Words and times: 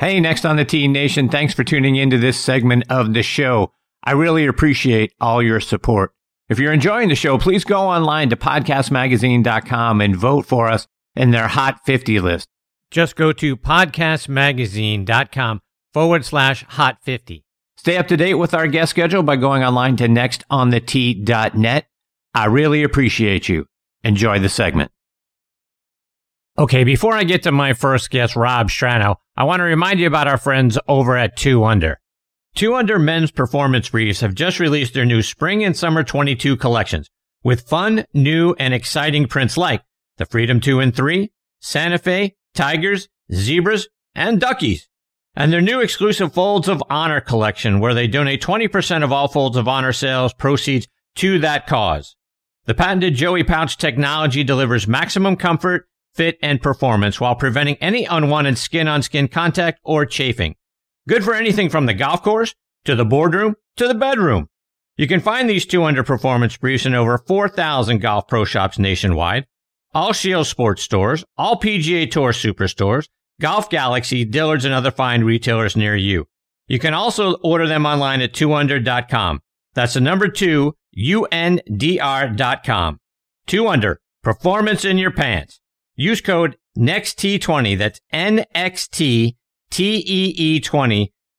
Hey, 0.00 0.20
next 0.20 0.44
on 0.44 0.54
the 0.56 0.64
T 0.64 0.86
Nation, 0.86 1.28
thanks 1.28 1.54
for 1.54 1.64
tuning 1.64 1.96
into 1.96 2.18
this 2.18 2.38
segment 2.38 2.84
of 2.88 3.14
the 3.14 3.24
show. 3.24 3.72
I 4.04 4.12
really 4.12 4.46
appreciate 4.46 5.12
all 5.20 5.42
your 5.42 5.58
support. 5.58 6.12
If 6.48 6.60
you're 6.60 6.72
enjoying 6.72 7.08
the 7.08 7.16
show, 7.16 7.36
please 7.36 7.64
go 7.64 7.80
online 7.80 8.30
to 8.30 8.36
podcastmagazine.com 8.36 10.00
and 10.00 10.16
vote 10.16 10.46
for 10.46 10.68
us 10.68 10.86
in 11.16 11.32
their 11.32 11.48
Hot 11.48 11.80
50 11.84 12.20
list. 12.20 12.46
Just 12.92 13.16
go 13.16 13.32
to 13.32 13.56
podcastmagazine.com 13.56 15.60
forward 15.92 16.24
slash 16.24 16.64
hot 16.68 16.98
50. 17.02 17.44
Stay 17.76 17.96
up 17.96 18.08
to 18.08 18.16
date 18.16 18.34
with 18.34 18.54
our 18.54 18.66
guest 18.66 18.90
schedule 18.90 19.22
by 19.22 19.36
going 19.36 19.62
online 19.62 19.96
to 19.96 20.08
nextontheT.net. 20.08 21.86
I 22.34 22.44
really 22.46 22.82
appreciate 22.82 23.48
you. 23.48 23.66
Enjoy 24.04 24.38
the 24.38 24.48
segment. 24.48 24.90
Okay, 26.58 26.82
before 26.82 27.14
I 27.14 27.22
get 27.22 27.44
to 27.44 27.52
my 27.52 27.72
first 27.72 28.10
guest, 28.10 28.34
Rob 28.34 28.68
Strano, 28.68 29.14
I 29.36 29.44
want 29.44 29.60
to 29.60 29.64
remind 29.64 30.00
you 30.00 30.08
about 30.08 30.26
our 30.26 30.38
friends 30.38 30.76
over 30.88 31.16
at 31.16 31.36
2UNDR. 31.36 31.94
2 32.56 32.74
Under 32.74 32.98
men's 32.98 33.30
performance 33.30 33.90
briefs 33.90 34.22
have 34.22 34.34
just 34.34 34.58
released 34.58 34.92
their 34.92 35.04
new 35.04 35.22
spring 35.22 35.62
and 35.62 35.76
summer 35.76 36.02
22 36.02 36.56
collections 36.56 37.08
with 37.44 37.68
fun, 37.68 38.06
new, 38.12 38.56
and 38.58 38.74
exciting 38.74 39.28
prints 39.28 39.56
like 39.56 39.84
the 40.16 40.26
Freedom 40.26 40.58
2 40.58 40.80
and 40.80 40.96
3, 40.96 41.30
Santa 41.60 41.96
Fe, 41.96 42.34
Tigers, 42.56 43.08
Zebras, 43.32 43.86
and 44.16 44.40
Duckies. 44.40 44.88
And 45.36 45.52
their 45.52 45.60
new 45.60 45.80
exclusive 45.80 46.32
Folds 46.32 46.66
of 46.66 46.82
Honor 46.90 47.20
collection 47.20 47.78
where 47.78 47.94
they 47.94 48.08
donate 48.08 48.42
20% 48.42 49.04
of 49.04 49.12
all 49.12 49.28
Folds 49.28 49.56
of 49.56 49.68
Honor 49.68 49.92
sales 49.92 50.34
proceeds 50.34 50.88
to 51.14 51.38
that 51.38 51.68
cause. 51.68 52.16
The 52.64 52.74
patented 52.74 53.14
Joey 53.14 53.44
pouch 53.44 53.78
technology 53.78 54.42
delivers 54.42 54.88
maximum 54.88 55.36
comfort, 55.36 55.87
fit, 56.14 56.38
and 56.42 56.62
performance 56.62 57.20
while 57.20 57.34
preventing 57.34 57.76
any 57.76 58.04
unwanted 58.04 58.58
skin 58.58 58.88
on 58.88 59.02
skin 59.02 59.28
contact 59.28 59.80
or 59.84 60.06
chafing. 60.06 60.56
Good 61.08 61.24
for 61.24 61.34
anything 61.34 61.68
from 61.68 61.86
the 61.86 61.94
golf 61.94 62.22
course 62.22 62.54
to 62.84 62.94
the 62.94 63.04
boardroom 63.04 63.54
to 63.76 63.88
the 63.88 63.94
bedroom. 63.94 64.48
You 64.96 65.06
can 65.06 65.20
find 65.20 65.48
these 65.48 65.64
2UNDR 65.66 66.04
performance 66.04 66.56
briefs 66.56 66.86
in 66.86 66.94
over 66.94 67.18
4,000 67.18 68.00
golf 68.00 68.26
pro 68.26 68.44
shops 68.44 68.78
nationwide 68.78 69.46
all 69.94 70.12
Scheels 70.12 70.48
Sports 70.48 70.82
stores, 70.82 71.24
all 71.36 71.58
PGA 71.58 72.10
Tour 72.10 72.32
superstores, 72.32 73.08
Golf 73.40 73.70
Galaxy, 73.70 74.24
Dillard's, 74.24 74.64
and 74.64 74.74
other 74.74 74.90
fine 74.90 75.22
retailers 75.24 75.76
near 75.76 75.94
you. 75.96 76.26
You 76.66 76.78
can 76.78 76.94
also 76.94 77.34
order 77.36 77.66
them 77.66 77.86
online 77.86 78.20
at 78.20 78.32
2undr.com. 78.32 79.40
That's 79.74 79.94
the 79.94 80.00
number 80.00 80.28
two, 80.28 80.74
U-N-D-R.com. 80.92 81.30
2UNDR, 83.46 83.96
performance 84.22 84.84
in 84.84 84.98
your 84.98 85.10
pants. 85.10 85.60
Use 86.00 86.20
code 86.20 86.56
NEXT20, 86.78 87.76
that's 87.76 88.00
N-X-T-T-E-E-20 88.12 89.36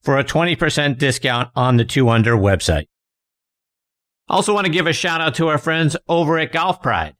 for 0.04 0.18
a 0.18 0.24
20% 0.26 0.98
discount 0.98 1.50
on 1.56 1.78
the 1.78 1.86
2UNDR 1.86 2.38
website. 2.38 2.88
Also 4.28 4.54
want 4.54 4.66
to 4.66 4.72
give 4.72 4.86
a 4.86 4.92
shout 4.92 5.22
out 5.22 5.36
to 5.36 5.48
our 5.48 5.58
friends 5.58 5.96
over 6.10 6.38
at 6.38 6.52
Golf 6.52 6.82
Pride. 6.82 7.16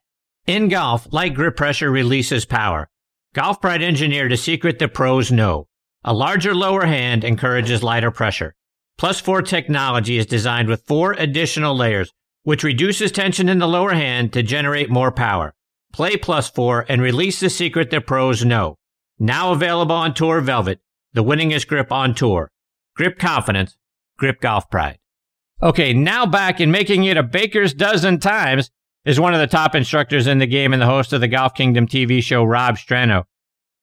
In 0.48 0.68
golf, 0.68 1.08
light 1.14 1.34
grip 1.34 1.56
pressure 1.56 1.90
releases 1.90 2.44
power. 2.44 2.90
Golf 3.34 3.62
Pride 3.62 3.82
engineered 3.82 4.34
a 4.34 4.38
secret 4.38 4.78
the 4.78 4.90
pros 4.90 5.32
know. 5.32 5.70
A 6.04 6.14
larger 6.14 6.54
lower 6.54 6.88
hand 6.88 7.24
encourages 7.24 7.82
lighter 7.82 8.12
pressure. 8.12 8.54
Plus 8.98 9.22
4 9.22 9.44
technology 9.44 10.18
is 10.18 10.26
designed 10.26 10.68
with 10.68 10.84
four 10.86 11.14
additional 11.14 11.74
layers, 11.74 12.12
which 12.44 12.66
reduces 12.66 13.14
tension 13.14 13.48
in 13.48 13.60
the 13.60 13.68
lower 13.68 13.94
hand 13.94 14.34
to 14.34 14.44
generate 14.44 14.90
more 14.90 15.14
power. 15.14 15.54
Play 15.92 16.18
Plus 16.18 16.50
4 16.50 16.86
and 16.90 17.02
release 17.02 17.40
the 17.40 17.50
secret 17.50 17.90
the 17.90 18.02
pros 18.02 18.46
know. 18.46 18.76
Now 19.18 19.52
available 19.52 19.96
on 19.96 20.14
Tour 20.14 20.42
Velvet, 20.42 20.80
the 21.14 21.24
winningest 21.24 21.68
grip 21.68 21.92
on 21.92 22.14
tour. 22.14 22.50
Grip 22.96 23.18
confidence, 23.20 23.78
grip 24.18 24.40
golf 24.40 24.70
pride. 24.70 25.00
Okay, 25.62 25.94
now 25.94 26.26
back 26.26 26.62
in 26.62 26.72
making 26.72 27.04
it 27.04 27.18
a 27.18 27.24
baker's 27.24 27.74
dozen 27.74 28.20
times, 28.20 28.72
is 29.06 29.20
one 29.20 29.34
of 29.34 29.40
the 29.40 29.48
top 29.48 29.76
instructors 29.76 30.28
in 30.28 30.38
the 30.38 30.48
game 30.48 30.74
and 30.74 30.82
the 30.82 30.86
host 30.86 31.14
of 31.14 31.22
the 31.22 31.28
Golf 31.28 31.54
Kingdom 31.54 31.88
TV 31.88 32.22
show, 32.22 32.44
Rob 32.44 32.76
Strano. 32.76 33.24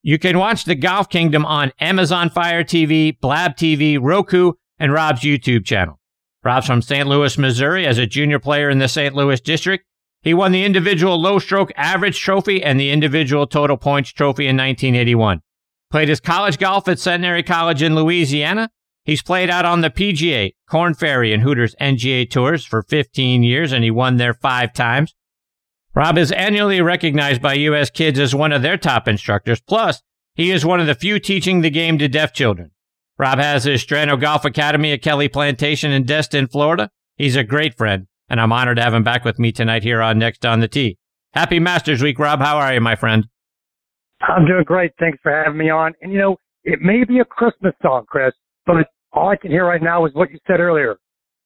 You 0.03 0.19
can 0.19 0.39
watch 0.39 0.65
the 0.65 0.75
Golf 0.75 1.09
Kingdom 1.09 1.45
on 1.45 1.73
Amazon 1.81 2.31
Fire 2.31 2.63
TV, 2.63 3.19
Blab 3.19 3.57
TV, 3.57 3.99
Roku, 4.01 4.53
and 4.79 4.93
Rob's 4.93 5.23
YouTube 5.23 5.65
channel. 5.65 5.99
Rob's 6.45 6.67
from 6.67 6.81
St. 6.81 7.09
Louis, 7.09 7.37
Missouri 7.39 7.87
as 7.87 7.99
a 7.99 8.07
junior 8.07 8.39
player 8.39 8.71
in 8.71 8.79
the 8.79 8.89
St. 8.89 9.15
Louis 9.15 9.41
district. 9.41 9.85
He 10.27 10.35
won 10.35 10.51
the 10.51 10.65
individual 10.65 11.23
low 11.23 11.39
stroke 11.39 11.71
average 11.77 12.19
trophy 12.19 12.61
and 12.61 12.81
the 12.81 12.91
individual 12.91 13.47
total 13.47 13.77
points 13.77 14.11
trophy 14.11 14.49
in 14.49 14.57
1981. 14.57 15.41
Played 15.89 16.09
his 16.09 16.19
college 16.19 16.59
golf 16.59 16.89
at 16.89 16.99
Centenary 16.99 17.45
College 17.45 17.81
in 17.81 17.95
Louisiana. 17.95 18.71
He's 19.05 19.23
played 19.23 19.51
out 19.51 19.65
on 19.65 19.83
the 19.83 19.89
PGA, 19.91 20.55
Korn 20.69 20.95
Ferry, 20.95 21.33
and 21.33 21.45
Hooters 21.45 21.77
NGA 21.81 22.29
tours 22.29 22.65
for 22.65 22.83
15 22.83 23.45
years, 23.45 23.71
and 23.71 23.85
he 23.85 23.91
won 23.93 24.17
there 24.17 24.35
five 24.35 24.73
times. 24.73 25.15
Rob 25.95 26.19
is 26.19 26.33
annually 26.33 26.81
recognized 26.81 27.41
by 27.41 27.55
U.S. 27.55 27.89
kids 27.89 28.19
as 28.19 28.35
one 28.35 28.51
of 28.51 28.63
their 28.63 28.77
top 28.77 29.07
instructors. 29.07 29.61
Plus, 29.61 30.03
he 30.35 30.51
is 30.51 30.67
one 30.67 30.81
of 30.81 30.89
the 30.89 30.97
few 30.97 31.21
teaching 31.21 31.61
the 31.61 31.71
game 31.71 31.99
to 31.99 32.09
deaf 32.09 32.33
children. 32.33 32.73
Rob 33.17 33.39
has 33.39 33.63
his 33.63 33.87
Strano 33.87 34.21
Golf 34.21 34.45
Academy 34.45 34.91
at 34.91 35.03
Kelly 35.03 35.29
Plantation 35.29 35.93
in 35.93 36.03
Destin, 36.03 36.49
Florida. 36.49 36.91
He's 37.15 37.37
a 37.37 37.45
great 37.45 37.77
friend, 37.77 38.09
and 38.29 38.41
I'm 38.41 38.53
honored 38.53 38.77
to 38.77 38.83
have 38.83 38.95
him 38.95 39.05
back 39.05 39.25
with 39.25 39.39
me 39.39 39.53
tonight 39.53 39.83
here 39.83 40.03
on 40.03 40.19
Next 40.19 40.45
on 40.45 40.61
the 40.61 40.69
Tee. 40.69 40.99
Happy 41.33 41.59
Masters 41.59 42.03
Week, 42.03 42.19
Rob. 42.19 42.41
How 42.41 42.57
are 42.59 42.75
you, 42.75 42.81
my 42.81 42.97
friend? 42.97 43.27
I'm 44.21 44.47
doing 44.47 44.65
great. 44.65 44.93
Thanks 44.99 45.19
for 45.23 45.31
having 45.31 45.59
me 45.59 45.71
on. 45.71 45.93
And 46.01 46.13
you 46.13 46.19
know, 46.19 46.37
it 46.65 46.81
may 46.81 47.05
be 47.05 47.21
a 47.21 47.25
Christmas 47.25 47.75
song, 47.83 48.05
Chris, 48.09 48.33
but 48.65 48.77
all 49.13 49.29
I 49.29 49.37
can 49.37 49.51
hear 49.51 49.67
right 49.67 49.83
now 49.83 50.07
is 50.07 50.15
what 50.15 50.31
you 50.31 50.39
said 50.47 50.61
earlier. 50.61 50.97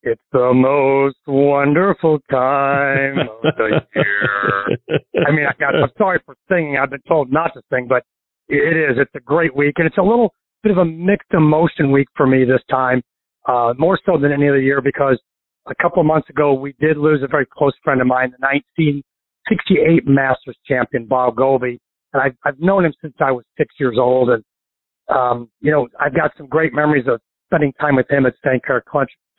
It's 0.03 0.23
the 0.33 0.53
most 0.55 1.19
wonderful 1.27 2.21
time 2.31 3.19
of 3.19 3.55
the 3.59 3.81
year. 3.95 4.79
I 5.27 5.31
mean, 5.31 5.45
I, 5.47 5.65
I'm 5.65 5.91
sorry 5.99 6.21
for 6.25 6.35
singing. 6.49 6.79
I've 6.79 6.91
been 6.91 7.03
told 7.07 7.31
not 7.31 7.53
to 7.55 7.61
sing, 7.71 7.87
but 7.87 8.03
it 8.49 8.77
is. 8.77 8.97
It's 8.99 9.15
a 9.15 9.21
great 9.21 9.55
week, 9.55 9.75
and 9.77 9.87
it's 9.87 9.99
a 9.99 10.03
little 10.03 10.33
bit 10.63 10.73
of 10.73 10.79
a 10.79 10.85
mixed 10.85 11.33
emotion 11.35 11.93
week 11.93 12.09
for 12.17 12.27
me 12.27 12.45
this 12.45 12.63
time, 12.71 13.03
uh, 13.47 13.75
more 13.79 13.99
so 14.07 14.19
than 14.19 14.33
any 14.33 14.49
other 14.49 14.61
year 14.61 14.81
because 14.81 15.21
a 15.69 15.75
couple 15.81 16.01
of 16.01 16.07
months 16.07 16.29
ago 16.31 16.55
we 16.55 16.75
did 16.81 16.97
lose 16.97 17.23
a 17.23 17.29
very 17.29 17.47
close 17.47 17.75
friend 17.83 18.01
of 18.01 18.07
mine, 18.07 18.31
the 18.31 18.47
1968 18.47 20.07
Masters 20.07 20.57
champion 20.67 21.07
Bob 21.07 21.37
Goalby, 21.37 21.79
and 22.13 22.23
I've, 22.23 22.37
I've 22.45 22.59
known 22.59 22.85
him 22.85 22.93
since 23.01 23.15
I 23.21 23.33
was 23.33 23.45
six 23.57 23.75
years 23.79 23.97
old, 23.99 24.31
and 24.31 24.45
um, 25.09 25.51
you 25.61 25.71
know 25.71 25.89
I've 25.99 26.15
got 26.15 26.33
some 26.37 26.47
great 26.47 26.73
memories 26.73 27.07
of 27.09 27.21
spending 27.47 27.73
time 27.81 27.97
with 27.97 28.11
him 28.11 28.27
at 28.27 28.35
St. 28.45 28.63
Clair 28.65 28.83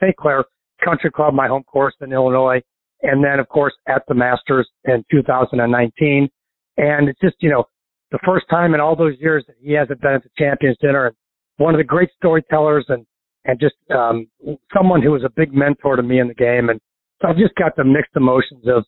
St. 0.01 0.15
Clair 0.15 0.43
Country 0.83 1.11
Club, 1.11 1.33
my 1.33 1.47
home 1.47 1.63
course 1.63 1.95
in 2.01 2.11
Illinois, 2.11 2.61
and 3.01 3.23
then 3.23 3.39
of 3.39 3.47
course 3.49 3.73
at 3.87 4.03
the 4.07 4.15
Masters 4.15 4.67
in 4.85 5.03
2019. 5.11 6.29
And 6.77 7.09
it's 7.09 7.19
just, 7.19 7.35
you 7.41 7.49
know, 7.49 7.65
the 8.11 8.19
first 8.25 8.45
time 8.49 8.73
in 8.73 8.79
all 8.79 8.95
those 8.95 9.15
years 9.19 9.43
that 9.47 9.55
he 9.61 9.73
hasn't 9.73 10.01
been 10.01 10.13
at 10.13 10.23
the 10.23 10.29
Champions 10.37 10.77
Dinner 10.81 11.07
and 11.07 11.15
one 11.57 11.73
of 11.73 11.79
the 11.79 11.85
great 11.85 12.09
storytellers 12.17 12.85
and, 12.89 13.05
and 13.45 13.59
just, 13.59 13.75
um, 13.89 14.27
someone 14.75 15.01
who 15.01 15.11
was 15.11 15.23
a 15.23 15.31
big 15.35 15.53
mentor 15.53 15.95
to 15.95 16.03
me 16.03 16.19
in 16.19 16.27
the 16.27 16.33
game. 16.33 16.69
And 16.69 16.79
so 17.21 17.29
I've 17.29 17.37
just 17.37 17.55
got 17.55 17.75
the 17.75 17.83
mixed 17.83 18.15
emotions 18.15 18.65
of 18.67 18.85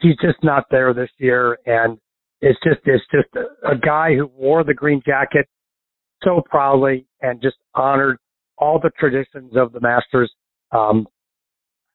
he's 0.00 0.16
just 0.20 0.42
not 0.42 0.64
there 0.70 0.92
this 0.92 1.10
year. 1.18 1.58
And 1.66 1.98
it's 2.40 2.58
just, 2.64 2.80
it's 2.84 3.04
just 3.12 3.28
a, 3.36 3.72
a 3.72 3.76
guy 3.78 4.14
who 4.14 4.26
wore 4.26 4.64
the 4.64 4.74
green 4.74 5.02
jacket 5.06 5.46
so 6.22 6.42
proudly 6.48 7.06
and 7.20 7.40
just 7.40 7.56
honored 7.74 8.18
all 8.58 8.80
the 8.82 8.90
traditions 8.98 9.52
of 9.56 9.72
the 9.72 9.80
Masters. 9.80 10.32
Um, 10.72 11.06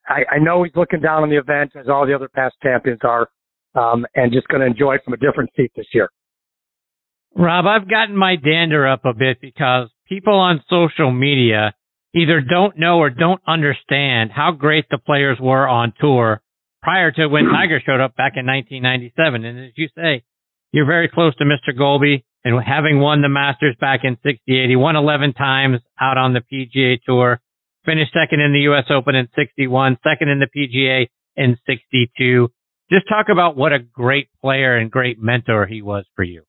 I, 0.06 0.36
I 0.36 0.38
know 0.38 0.62
he's 0.62 0.74
looking 0.74 1.00
down 1.00 1.22
on 1.22 1.30
the 1.30 1.36
event 1.36 1.72
as 1.78 1.88
all 1.88 2.06
the 2.06 2.14
other 2.14 2.28
past 2.28 2.54
champions 2.62 3.00
are, 3.04 3.28
um, 3.74 4.04
and 4.14 4.32
just 4.32 4.48
going 4.48 4.60
to 4.60 4.66
enjoy 4.66 4.94
it 4.94 5.02
from 5.04 5.14
a 5.14 5.16
different 5.16 5.50
seat 5.56 5.72
this 5.76 5.86
year. 5.92 6.10
Rob, 7.34 7.66
I've 7.66 7.88
gotten 7.88 8.16
my 8.16 8.36
dander 8.36 8.86
up 8.86 9.04
a 9.04 9.14
bit 9.14 9.40
because 9.40 9.88
people 10.08 10.34
on 10.34 10.62
social 10.68 11.10
media 11.10 11.74
either 12.14 12.40
don't 12.40 12.78
know 12.78 12.98
or 12.98 13.10
don't 13.10 13.40
understand 13.46 14.30
how 14.30 14.52
great 14.52 14.86
the 14.90 14.98
players 14.98 15.38
were 15.40 15.66
on 15.66 15.92
tour 16.00 16.42
prior 16.82 17.10
to 17.12 17.26
when 17.28 17.44
Tiger 17.52 17.80
showed 17.84 18.00
up 18.00 18.16
back 18.16 18.32
in 18.36 18.46
1997. 18.46 19.44
And 19.44 19.66
as 19.66 19.72
you 19.76 19.88
say, 19.96 20.24
you're 20.72 20.86
very 20.86 21.08
close 21.08 21.34
to 21.36 21.44
Mr. 21.44 21.76
Goalby 21.78 22.24
and 22.44 22.62
having 22.64 22.98
won 22.98 23.22
the 23.22 23.28
Masters 23.28 23.76
back 23.80 24.00
in 24.02 24.16
68, 24.22 24.68
he 24.68 24.76
won 24.76 24.96
11 24.96 25.34
times 25.34 25.80
out 26.00 26.18
on 26.18 26.34
the 26.34 26.40
PGA 26.40 26.98
Tour, 27.06 27.40
finished 27.84 28.12
second 28.12 28.40
in 28.40 28.52
the 28.52 28.60
U.S. 28.60 28.84
Open 28.90 29.14
in 29.14 29.28
61, 29.36 29.98
second 30.02 30.28
in 30.28 30.40
the 30.40 30.48
PGA 30.48 31.06
in 31.36 31.56
62. 31.66 32.48
Just 32.90 33.08
talk 33.08 33.26
about 33.30 33.56
what 33.56 33.72
a 33.72 33.78
great 33.78 34.28
player 34.40 34.76
and 34.76 34.90
great 34.90 35.20
mentor 35.20 35.66
he 35.66 35.82
was 35.82 36.04
for 36.16 36.24
you. 36.24 36.42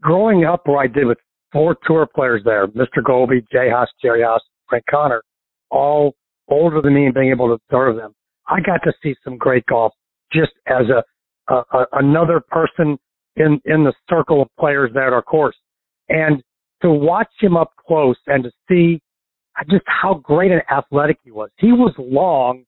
Growing 0.00 0.44
up 0.44 0.66
where 0.66 0.78
I 0.78 0.86
did 0.86 1.06
with 1.06 1.18
four 1.56 1.76
tour 1.86 2.06
players 2.14 2.42
there, 2.44 2.66
Mr. 2.68 2.98
Goalby, 3.02 3.40
Jay 3.50 3.70
Haas, 3.70 3.88
Jerry 4.02 4.22
Haas, 4.22 4.42
Frank 4.68 4.84
Connor, 4.90 5.22
all 5.70 6.14
older 6.48 6.82
than 6.82 6.94
me 6.94 7.06
and 7.06 7.14
being 7.14 7.30
able 7.30 7.48
to 7.48 7.54
observe 7.54 7.96
them. 7.96 8.12
I 8.46 8.60
got 8.60 8.82
to 8.84 8.92
see 9.02 9.14
some 9.24 9.38
great 9.38 9.64
golf 9.66 9.92
just 10.32 10.52
as 10.66 10.84
a, 10.90 11.52
a, 11.52 11.62
a 11.72 11.86
another 11.92 12.40
person 12.48 12.98
in 13.36 13.60
in 13.64 13.84
the 13.84 13.92
circle 14.08 14.42
of 14.42 14.48
players 14.58 14.90
there 14.92 15.06
at 15.06 15.12
our 15.12 15.22
course. 15.22 15.56
And 16.08 16.42
to 16.82 16.90
watch 16.90 17.30
him 17.40 17.56
up 17.56 17.72
close 17.86 18.16
and 18.26 18.44
to 18.44 18.50
see 18.68 19.00
just 19.70 19.84
how 19.86 20.14
great 20.14 20.52
an 20.52 20.60
athletic 20.70 21.18
he 21.24 21.30
was. 21.30 21.48
He 21.56 21.72
was 21.72 21.94
long 21.98 22.64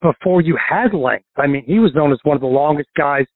before 0.00 0.40
you 0.40 0.56
had 0.56 0.94
length. 0.94 1.26
I 1.36 1.46
mean, 1.46 1.64
he 1.66 1.78
was 1.78 1.92
known 1.94 2.12
as 2.12 2.18
one 2.22 2.36
of 2.36 2.40
the 2.40 2.46
longest 2.46 2.88
guys 2.96 3.26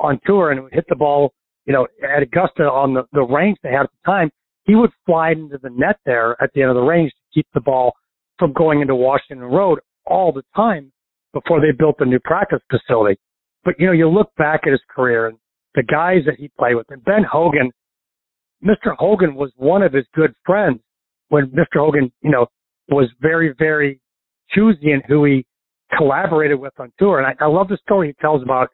on 0.00 0.18
tour 0.26 0.50
and 0.50 0.62
would 0.64 0.74
hit 0.74 0.84
the 0.88 0.96
ball, 0.96 1.32
you 1.66 1.72
know, 1.72 1.86
at 2.02 2.22
Augusta 2.22 2.64
on 2.64 2.94
the, 2.94 3.04
the 3.12 3.22
range 3.22 3.58
they 3.62 3.70
had 3.70 3.82
at 3.82 3.90
the 3.90 4.10
time. 4.10 4.30
He 4.70 4.76
would 4.76 4.92
fly 5.04 5.32
into 5.32 5.58
the 5.58 5.70
net 5.70 5.98
there 6.06 6.40
at 6.40 6.52
the 6.54 6.62
end 6.62 6.70
of 6.70 6.76
the 6.76 6.82
range 6.82 7.10
to 7.10 7.34
keep 7.34 7.48
the 7.52 7.60
ball 7.60 7.92
from 8.38 8.52
going 8.52 8.80
into 8.80 8.94
Washington 8.94 9.44
Road 9.44 9.80
all 10.06 10.30
the 10.32 10.44
time 10.54 10.92
before 11.32 11.60
they 11.60 11.72
built 11.76 11.96
the 11.98 12.04
new 12.04 12.20
practice 12.20 12.60
facility. 12.70 13.18
But, 13.64 13.74
you 13.80 13.86
know, 13.86 13.92
you 13.92 14.08
look 14.08 14.30
back 14.38 14.60
at 14.66 14.70
his 14.70 14.80
career 14.88 15.26
and 15.26 15.38
the 15.74 15.82
guys 15.82 16.20
that 16.26 16.36
he 16.38 16.52
played 16.56 16.76
with 16.76 16.86
and 16.90 17.04
Ben 17.04 17.24
Hogan, 17.28 17.72
Mr. 18.64 18.94
Hogan 18.96 19.34
was 19.34 19.50
one 19.56 19.82
of 19.82 19.92
his 19.92 20.06
good 20.14 20.32
friends 20.46 20.78
when 21.30 21.48
Mr. 21.48 21.80
Hogan, 21.80 22.12
you 22.22 22.30
know, 22.30 22.46
was 22.88 23.10
very, 23.20 23.52
very 23.58 24.00
choosy 24.50 24.92
in 24.92 25.02
who 25.08 25.24
he 25.24 25.44
collaborated 25.98 26.60
with 26.60 26.74
on 26.78 26.92
tour. 26.96 27.18
And 27.18 27.26
I, 27.26 27.44
I 27.44 27.48
love 27.48 27.66
the 27.66 27.78
story 27.82 28.06
he 28.06 28.22
tells 28.22 28.40
about 28.44 28.68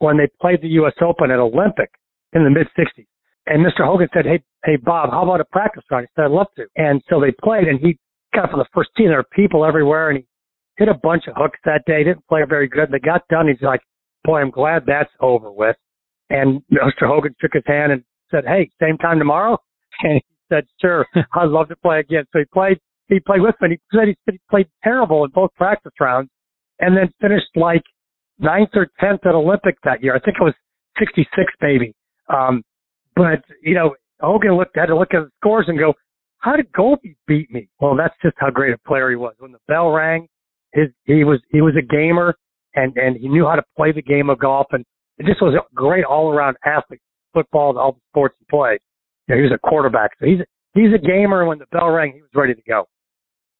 when 0.00 0.16
they 0.16 0.28
played 0.40 0.62
the 0.62 0.68
U.S. 0.80 0.94
Open 1.00 1.30
at 1.30 1.38
Olympic 1.38 1.92
in 2.32 2.42
the 2.42 2.50
mid 2.50 2.66
60s. 2.76 3.06
And 3.46 3.64
Mr. 3.64 3.86
Hogan 3.86 4.08
said, 4.12 4.26
Hey, 4.26 4.42
hey, 4.64 4.76
Bob, 4.76 5.10
how 5.10 5.22
about 5.22 5.40
a 5.40 5.44
practice 5.44 5.84
round? 5.90 6.06
He 6.06 6.12
said, 6.16 6.26
I'd 6.26 6.30
love 6.30 6.48
to. 6.56 6.66
And 6.76 7.02
so 7.08 7.20
they 7.20 7.32
played 7.42 7.68
and 7.68 7.78
he 7.80 7.98
got 8.34 8.52
on 8.52 8.58
the 8.58 8.66
first 8.74 8.90
tee. 8.96 9.06
There 9.06 9.16
were 9.16 9.24
people 9.32 9.64
everywhere 9.64 10.10
and 10.10 10.18
he 10.18 10.24
hit 10.76 10.88
a 10.88 10.94
bunch 10.94 11.24
of 11.26 11.34
hooks 11.36 11.58
that 11.64 11.84
day. 11.86 12.04
Didn't 12.04 12.26
play 12.28 12.40
very 12.48 12.68
good. 12.68 12.90
They 12.90 12.98
got 12.98 13.26
done. 13.28 13.48
He's 13.48 13.62
like, 13.62 13.80
boy, 14.24 14.40
I'm 14.40 14.50
glad 14.50 14.84
that's 14.86 15.10
over 15.20 15.50
with. 15.50 15.76
And 16.30 16.62
Mr. 16.72 17.06
Hogan 17.06 17.34
shook 17.40 17.52
his 17.54 17.64
hand 17.66 17.92
and 17.92 18.04
said, 18.30 18.44
Hey, 18.46 18.70
same 18.80 18.98
time 18.98 19.18
tomorrow? 19.18 19.58
And 20.00 20.12
he 20.14 20.22
said, 20.48 20.64
sure, 20.80 21.04
I'd 21.34 21.48
love 21.48 21.68
to 21.70 21.76
play 21.76 21.98
again. 21.98 22.24
So 22.32 22.38
he 22.38 22.44
played, 22.44 22.78
he 23.08 23.18
played 23.18 23.40
with 23.40 23.56
me. 23.60 23.70
He 23.70 23.98
said 23.98 24.06
he, 24.06 24.16
he 24.30 24.38
played 24.48 24.68
terrible 24.84 25.24
in 25.24 25.30
both 25.30 25.52
practice 25.56 25.90
rounds 25.98 26.30
and 26.78 26.96
then 26.96 27.10
finished 27.20 27.48
like 27.56 27.82
ninth 28.38 28.70
or 28.74 28.86
tenth 29.00 29.26
at 29.26 29.34
Olympic 29.34 29.76
that 29.82 30.04
year. 30.04 30.14
I 30.14 30.20
think 30.20 30.36
it 30.40 30.44
was 30.44 30.54
66 31.00 31.52
maybe. 31.60 31.94
Um, 32.28 32.62
but 33.16 33.42
you 33.60 33.74
know, 33.74 33.96
Hogan 34.20 34.56
looked 34.56 34.76
had 34.76 34.86
to 34.86 34.96
look 34.96 35.14
at 35.14 35.24
the 35.24 35.30
scores 35.40 35.66
and 35.68 35.78
go, 35.78 35.94
how 36.38 36.56
did 36.56 36.72
Goalby 36.72 37.16
beat 37.26 37.50
me? 37.50 37.68
Well, 37.80 37.96
that's 37.96 38.14
just 38.22 38.36
how 38.38 38.50
great 38.50 38.72
a 38.72 38.78
player 38.78 39.10
he 39.10 39.16
was. 39.16 39.34
When 39.38 39.52
the 39.52 39.58
bell 39.66 39.90
rang, 39.90 40.28
his 40.72 40.88
he 41.04 41.24
was 41.24 41.40
he 41.50 41.60
was 41.60 41.74
a 41.76 41.82
gamer 41.84 42.36
and 42.74 42.96
and 42.96 43.16
he 43.16 43.28
knew 43.28 43.46
how 43.46 43.56
to 43.56 43.64
play 43.76 43.92
the 43.92 44.02
game 44.02 44.30
of 44.30 44.38
golf 44.38 44.66
and 44.72 44.84
it 45.18 45.26
just 45.26 45.42
was 45.42 45.54
a 45.54 45.74
great 45.74 46.04
all 46.04 46.30
around 46.30 46.56
athlete. 46.64 47.00
Football 47.34 47.70
and 47.70 47.78
all 47.78 47.92
the 47.92 48.00
sports 48.10 48.36
he 48.38 48.46
played. 48.48 48.80
You 49.26 49.34
know, 49.34 49.36
he 49.36 49.42
was 49.42 49.52
a 49.52 49.68
quarterback, 49.68 50.12
so 50.18 50.26
he's 50.26 50.38
he's 50.74 50.94
a 50.94 50.98
gamer. 50.98 51.40
And 51.40 51.48
When 51.48 51.58
the 51.58 51.66
bell 51.70 51.88
rang, 51.90 52.12
he 52.14 52.22
was 52.22 52.30
ready 52.34 52.54
to 52.54 52.62
go. 52.62 52.88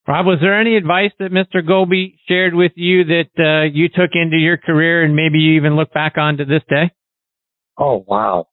Rob, 0.06 0.24
was 0.24 0.38
there 0.40 0.58
any 0.58 0.76
advice 0.76 1.10
that 1.18 1.32
Mr. 1.32 1.62
Goalby 1.62 2.14
shared 2.26 2.54
with 2.54 2.72
you 2.76 3.04
that 3.04 3.28
uh, 3.38 3.64
you 3.70 3.88
took 3.90 4.12
into 4.14 4.38
your 4.38 4.56
career 4.56 5.04
and 5.04 5.14
maybe 5.14 5.38
you 5.38 5.56
even 5.56 5.76
look 5.76 5.92
back 5.92 6.16
on 6.16 6.38
to 6.38 6.46
this 6.46 6.62
day? 6.68 6.90
Oh 7.76 8.04
wow, 8.06 8.46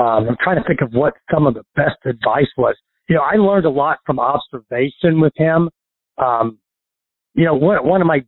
um, 0.00 0.28
I'm 0.28 0.36
trying 0.42 0.56
to 0.56 0.66
think 0.66 0.80
of 0.80 0.92
what 0.92 1.14
some 1.32 1.46
of 1.46 1.54
the 1.54 1.64
best 1.76 1.98
advice 2.06 2.48
was. 2.56 2.74
You 3.08 3.16
know, 3.16 3.22
I 3.22 3.36
learned 3.36 3.66
a 3.66 3.70
lot 3.70 3.98
from 4.06 4.18
observation 4.18 5.20
with 5.20 5.32
him. 5.36 5.68
Um, 6.22 6.58
you 7.34 7.44
know, 7.44 7.54
one, 7.54 7.86
one 7.86 8.00
of 8.00 8.06
my 8.06 8.20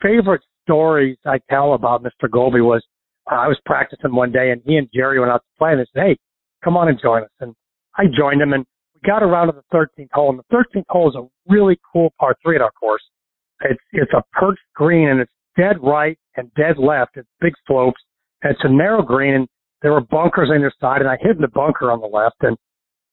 favorite 0.00 0.42
stories 0.62 1.18
I 1.26 1.40
tell 1.50 1.74
about 1.74 2.02
Mr. 2.02 2.28
Goalby 2.28 2.64
was 2.64 2.82
uh, 3.30 3.34
I 3.34 3.48
was 3.48 3.58
practicing 3.66 4.14
one 4.14 4.32
day 4.32 4.50
and 4.50 4.62
he 4.64 4.76
and 4.76 4.88
Jerry 4.94 5.20
went 5.20 5.32
out 5.32 5.42
to 5.42 5.58
play 5.58 5.72
and 5.72 5.80
they 5.80 5.86
said, 5.92 6.02
Hey, 6.06 6.16
come 6.64 6.76
on 6.76 6.88
and 6.88 6.98
join 7.00 7.22
us. 7.22 7.30
And 7.40 7.54
I 7.96 8.04
joined 8.16 8.40
him 8.40 8.52
and 8.52 8.64
we 8.94 9.06
got 9.06 9.22
around 9.22 9.48
to 9.48 9.52
the 9.52 9.76
13th 9.76 10.08
hole 10.12 10.30
and 10.30 10.38
the 10.38 10.56
13th 10.56 10.84
hole 10.88 11.08
is 11.10 11.16
a 11.16 11.52
really 11.52 11.78
cool 11.92 12.12
par 12.18 12.36
three 12.42 12.56
at 12.56 12.62
our 12.62 12.70
course. 12.72 13.02
It's, 13.62 13.80
it's 13.92 14.12
a 14.12 14.22
perched 14.32 14.62
green 14.74 15.08
and 15.08 15.20
it's 15.20 15.32
dead 15.56 15.76
right 15.82 16.18
and 16.36 16.50
dead 16.54 16.78
left. 16.78 17.16
It's 17.16 17.28
big 17.40 17.52
slopes 17.66 18.00
and 18.42 18.52
it's 18.52 18.64
a 18.64 18.70
narrow 18.70 19.02
green 19.02 19.34
and 19.34 19.48
there 19.82 19.92
were 19.92 20.00
bunkers 20.00 20.50
on 20.50 20.58
either 20.58 20.72
side 20.80 21.00
and 21.00 21.10
I 21.10 21.16
hid 21.20 21.36
in 21.36 21.42
the 21.42 21.48
bunker 21.48 21.90
on 21.90 22.00
the 22.00 22.06
left 22.06 22.36
and, 22.42 22.56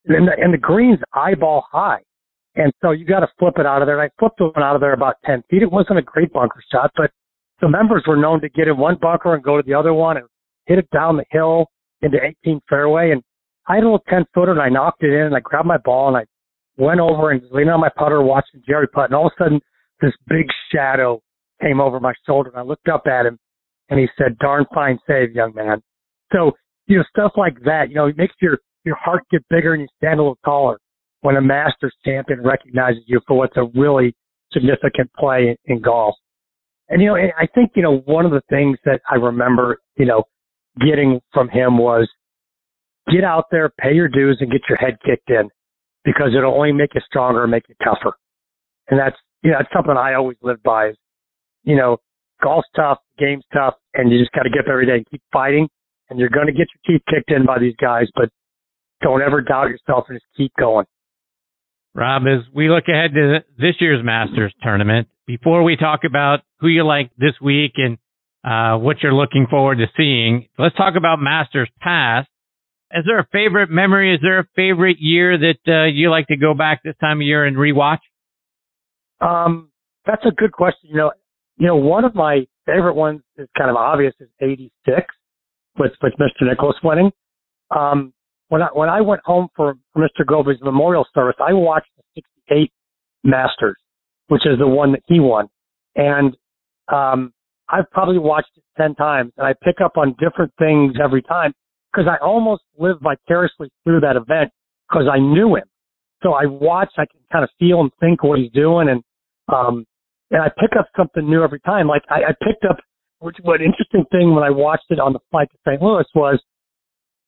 and 0.06 0.28
the, 0.28 0.32
and 0.36 0.52
the 0.52 0.58
green's 0.58 1.00
eyeball 1.14 1.64
high. 1.70 2.02
And 2.56 2.72
so 2.82 2.90
you 2.90 3.04
got 3.04 3.20
to 3.20 3.28
flip 3.38 3.54
it 3.58 3.66
out 3.66 3.82
of 3.82 3.86
there. 3.86 4.00
And 4.00 4.10
I 4.10 4.18
flipped 4.18 4.40
one 4.40 4.62
out 4.62 4.74
of 4.74 4.80
there 4.80 4.92
about 4.92 5.14
10 5.24 5.42
feet. 5.48 5.62
It 5.62 5.70
wasn't 5.70 5.98
a 5.98 6.02
great 6.02 6.32
bunker 6.32 6.62
shot, 6.72 6.90
but 6.96 7.10
the 7.60 7.68
members 7.68 8.04
were 8.06 8.16
known 8.16 8.40
to 8.40 8.48
get 8.48 8.68
in 8.68 8.76
one 8.76 8.96
bunker 9.00 9.34
and 9.34 9.42
go 9.42 9.56
to 9.56 9.62
the 9.62 9.74
other 9.74 9.94
one 9.94 10.16
and 10.16 10.26
hit 10.66 10.78
it 10.78 10.88
down 10.90 11.16
the 11.16 11.24
hill 11.30 11.66
into 12.02 12.18
18 12.44 12.60
fairway. 12.68 13.12
And 13.12 13.22
I 13.68 13.76
had 13.76 13.84
a 13.84 13.86
little 13.86 14.04
10 14.08 14.26
footer 14.34 14.52
and 14.52 14.60
I 14.60 14.68
knocked 14.68 15.02
it 15.02 15.12
in 15.12 15.26
and 15.26 15.36
I 15.36 15.40
grabbed 15.40 15.68
my 15.68 15.78
ball 15.78 16.08
and 16.08 16.16
I 16.16 16.24
went 16.76 17.00
over 17.00 17.30
and 17.30 17.42
leaned 17.50 17.70
on 17.70 17.80
my 17.80 17.90
putter 17.96 18.22
watching 18.22 18.62
Jerry 18.66 18.88
putt. 18.88 19.06
And 19.06 19.14
all 19.14 19.26
of 19.26 19.32
a 19.38 19.42
sudden 19.42 19.60
this 20.00 20.12
big 20.26 20.46
shadow 20.72 21.20
came 21.60 21.80
over 21.80 22.00
my 22.00 22.14
shoulder 22.26 22.50
and 22.50 22.58
I 22.58 22.62
looked 22.62 22.88
up 22.88 23.06
at 23.06 23.26
him 23.26 23.38
and 23.88 23.98
he 23.98 24.06
said, 24.16 24.38
darn 24.38 24.64
fine 24.74 24.98
save, 25.06 25.32
young 25.32 25.54
man. 25.54 25.82
So, 26.32 26.52
you 26.86 26.98
know, 26.98 27.04
stuff 27.10 27.32
like 27.36 27.58
that, 27.64 27.88
you 27.88 27.94
know, 27.94 28.06
it 28.06 28.16
makes 28.16 28.34
your, 28.40 28.58
your 28.84 28.96
heart 28.96 29.22
get 29.30 29.42
bigger 29.50 29.74
and 29.74 29.82
you 29.82 29.88
stand 29.96 30.20
a 30.20 30.22
little 30.22 30.38
taller 30.44 30.78
when 31.20 31.36
a 31.36 31.40
Masters 31.40 31.94
champion 32.04 32.42
recognizes 32.42 33.02
you 33.06 33.20
for 33.26 33.36
what's 33.36 33.56
a 33.56 33.64
really 33.78 34.14
significant 34.52 35.10
play 35.18 35.56
in, 35.66 35.76
in 35.76 35.82
golf. 35.82 36.14
And, 36.88 37.02
you 37.02 37.08
know, 37.08 37.16
I 37.16 37.46
think, 37.54 37.72
you 37.76 37.82
know, 37.82 37.98
one 38.06 38.24
of 38.24 38.30
the 38.30 38.40
things 38.48 38.78
that 38.84 39.00
I 39.10 39.16
remember, 39.16 39.78
you 39.96 40.06
know, 40.06 40.22
getting 40.80 41.20
from 41.32 41.48
him 41.48 41.76
was 41.76 42.08
get 43.12 43.24
out 43.24 43.44
there, 43.50 43.70
pay 43.80 43.92
your 43.92 44.08
dues 44.08 44.38
and 44.40 44.50
get 44.50 44.62
your 44.68 44.78
head 44.78 44.96
kicked 45.04 45.28
in 45.28 45.50
because 46.04 46.28
it'll 46.36 46.54
only 46.54 46.72
make 46.72 46.94
you 46.94 47.00
stronger 47.06 47.42
and 47.42 47.50
make 47.50 47.68
you 47.68 47.74
tougher. 47.84 48.16
And 48.88 48.98
that's, 48.98 49.16
you 49.42 49.50
know, 49.50 49.58
that's 49.58 49.72
something 49.72 49.96
I 49.96 50.14
always 50.14 50.38
live 50.42 50.62
by 50.62 50.88
is, 50.88 50.96
you 51.64 51.76
know, 51.76 51.98
golf's 52.42 52.68
tough, 52.74 52.98
game's 53.18 53.44
tough, 53.52 53.74
and 53.94 54.10
you 54.10 54.18
just 54.18 54.32
got 54.32 54.44
to 54.44 54.50
get 54.50 54.60
up 54.60 54.66
every 54.70 54.86
day 54.86 54.94
and 54.94 55.06
keep 55.10 55.22
fighting. 55.32 55.68
And 56.10 56.18
you're 56.18 56.30
going 56.30 56.46
to 56.46 56.52
get 56.52 56.68
your 56.74 56.98
teeth 56.98 57.04
kicked 57.08 57.30
in 57.30 57.44
by 57.44 57.58
these 57.58 57.76
guys, 57.80 58.06
but 58.14 58.30
don't 59.02 59.22
ever 59.22 59.40
doubt 59.40 59.68
yourself 59.68 60.06
and 60.08 60.16
just 60.16 60.26
keep 60.36 60.52
going. 60.58 60.86
Rob, 61.94 62.22
as 62.22 62.44
we 62.54 62.68
look 62.68 62.84
ahead 62.88 63.12
to 63.14 63.38
this 63.58 63.74
year's 63.80 64.04
Masters 64.04 64.54
tournament, 64.62 65.08
before 65.26 65.62
we 65.62 65.76
talk 65.76 66.00
about 66.04 66.40
who 66.60 66.68
you 66.68 66.84
like 66.84 67.10
this 67.18 67.34
week 67.42 67.72
and 67.76 67.98
uh, 68.44 68.78
what 68.78 69.02
you're 69.02 69.14
looking 69.14 69.46
forward 69.50 69.78
to 69.78 69.86
seeing, 69.96 70.48
let's 70.58 70.76
talk 70.76 70.94
about 70.96 71.18
Masters 71.18 71.68
past. 71.80 72.28
Is 72.92 73.04
there 73.06 73.18
a 73.18 73.26
favorite 73.32 73.68
memory? 73.68 74.14
Is 74.14 74.20
there 74.22 74.38
a 74.38 74.46
favorite 74.56 74.96
year 75.00 75.36
that 75.36 75.58
uh, 75.66 75.84
you 75.86 76.10
like 76.10 76.28
to 76.28 76.36
go 76.36 76.54
back 76.54 76.82
this 76.82 76.94
time 77.00 77.18
of 77.18 77.26
year 77.26 77.44
and 77.44 77.56
rewatch? 77.56 77.98
Um, 79.20 79.70
that's 80.06 80.24
a 80.24 80.30
good 80.30 80.52
question. 80.52 80.90
You 80.90 80.96
know, 80.96 81.12
you 81.58 81.66
know, 81.66 81.76
one 81.76 82.04
of 82.04 82.14
my 82.14 82.46
favorite 82.64 82.94
ones 82.94 83.20
is 83.36 83.48
kind 83.58 83.68
of 83.70 83.76
obvious 83.76 84.14
is 84.20 84.28
'86 84.40 85.04
with 85.78 85.92
with 86.02 86.14
Mr. 86.20 86.46
Nicklaus 86.46 86.76
winning. 86.82 87.10
Um, 87.70 88.12
when 88.48 88.62
I 88.62 88.68
when 88.72 88.88
I 88.88 89.00
went 89.00 89.20
home 89.24 89.48
for, 89.54 89.74
for 89.92 90.02
Mr. 90.02 90.24
Goalby's 90.24 90.60
memorial 90.62 91.06
service, 91.14 91.36
I 91.40 91.52
watched 91.52 91.90
the 91.96 92.22
'68 92.48 92.72
Masters, 93.24 93.76
which 94.28 94.46
is 94.46 94.58
the 94.58 94.66
one 94.66 94.92
that 94.92 95.02
he 95.06 95.20
won, 95.20 95.48
and 95.96 96.36
um, 96.92 97.32
I've 97.68 97.90
probably 97.90 98.18
watched 98.18 98.50
it 98.56 98.64
ten 98.76 98.94
times, 98.94 99.32
and 99.36 99.46
I 99.46 99.54
pick 99.62 99.80
up 99.84 99.96
on 99.96 100.14
different 100.18 100.52
things 100.58 100.94
every 101.02 101.22
time 101.22 101.52
because 101.92 102.08
I 102.08 102.22
almost 102.24 102.62
live 102.78 102.96
vicariously 103.02 103.70
through 103.84 104.00
that 104.00 104.16
event 104.16 104.50
because 104.88 105.06
I 105.12 105.18
knew 105.18 105.56
him. 105.56 105.64
So 106.22 106.32
I 106.32 106.46
watch, 106.46 106.90
I 106.96 107.06
can 107.06 107.20
kind 107.30 107.44
of 107.44 107.50
feel 107.58 107.80
and 107.80 107.90
think 108.00 108.22
what 108.22 108.38
he's 108.38 108.50
doing, 108.52 108.88
and 108.88 109.02
um, 109.48 109.86
and 110.30 110.42
I 110.42 110.48
pick 110.48 110.70
up 110.78 110.86
something 110.96 111.28
new 111.28 111.42
every 111.42 111.60
time. 111.60 111.86
Like 111.86 112.02
I, 112.08 112.30
I 112.30 112.44
picked 112.44 112.64
up, 112.64 112.78
which 113.20 113.36
what 113.42 113.60
interesting 113.60 114.04
thing 114.10 114.34
when 114.34 114.44
I 114.44 114.50
watched 114.50 114.90
it 114.90 115.00
on 115.00 115.12
the 115.12 115.20
flight 115.30 115.48
to 115.50 115.58
St. 115.66 115.82
Louis 115.82 116.04
was 116.14 116.40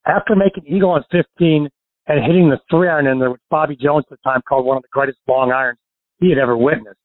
after 0.06 0.35
making 0.35 0.66
eagle 0.66 0.90
on 0.90 1.04
15 1.11 1.68
and 2.06 2.25
hitting 2.25 2.49
the 2.49 2.59
three 2.70 2.88
iron 2.88 3.06
in 3.06 3.18
there, 3.18 3.30
which 3.30 3.40
Bobby 3.50 3.76
Jones 3.76 4.04
at 4.11 4.18
the 4.18 4.28
time 4.30 4.40
called 4.49 4.66
one 4.66 4.76
of 4.76 4.82
the 4.82 4.88
greatest 4.90 5.18
long 5.28 5.52
irons 5.52 5.78
he 6.18 6.28
had 6.28 6.38
ever 6.38 6.56
witnessed. 6.56 6.99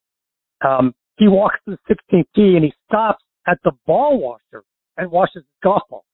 Um, 0.67 0.93
he 1.17 1.27
walks 1.27 1.57
to 1.65 1.77
the 1.77 1.95
16th 1.95 2.25
tee 2.35 2.55
and 2.55 2.63
he 2.63 2.73
stops 2.87 3.23
at 3.47 3.57
the 3.63 3.71
ball 3.85 4.19
washer 4.19 4.63
and 4.97 5.11
washes 5.11 5.35
his 5.35 5.45
golf 5.63 5.83
ball. 5.89 6.05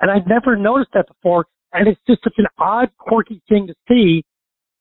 And 0.00 0.10
I'd 0.10 0.26
never 0.26 0.56
noticed 0.56 0.90
that 0.94 1.06
before. 1.08 1.46
And 1.72 1.88
it's 1.88 2.00
just 2.08 2.22
such 2.24 2.34
an 2.38 2.46
odd, 2.58 2.90
quirky 2.98 3.42
thing 3.48 3.66
to 3.66 3.74
see 3.88 4.24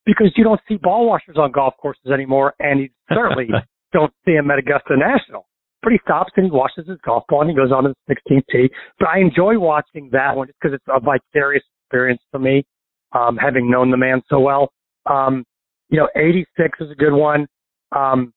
because 0.05 0.31
you 0.36 0.43
don't 0.43 0.62
see 0.67 0.77
ball 0.77 1.05
washers 1.05 1.36
on 1.38 1.51
golf 1.51 1.75
courses 1.81 2.12
anymore. 2.12 2.53
And 2.60 2.79
you 2.79 2.89
certainly 3.13 3.48
don't 3.93 4.13
see 4.25 4.34
them 4.34 4.50
at 4.51 4.60
Augusta 4.60 4.96
National. 4.98 5.46
But 5.82 5.94
he 5.94 6.00
stops 6.04 6.32
and 6.36 6.46
he 6.46 6.52
washes 6.52 6.88
his 6.88 6.98
golf 7.06 7.24
ball 7.30 7.42
and 7.42 7.50
he 7.50 7.56
goes 7.56 7.72
on 7.72 7.86
to 7.86 7.94
the 8.08 8.16
16th 8.16 8.44
tee. 8.52 8.70
But 9.00 9.10
I 9.10 9.20
enjoy 9.20 9.58
watching 9.58 10.10
that 10.12 10.36
one 10.36 10.48
just 10.48 10.60
because 10.62 10.76
it's 10.76 10.86
a 10.88 11.00
vicarious 11.00 11.64
experience 11.86 12.22
for 12.32 12.40
me, 12.40 12.66
um, 13.14 13.38
having 13.38 13.70
known 13.70 13.90
the 13.92 13.98
man 13.98 14.22
so 14.30 14.40
well. 14.40 14.72
Um, 15.10 15.46
you 15.90 15.98
know, 15.98 16.10
86 16.16 16.78
is 16.82 16.92
a 16.92 16.96
good 16.96 17.14
one. 17.14 17.48
Um, 17.96 18.34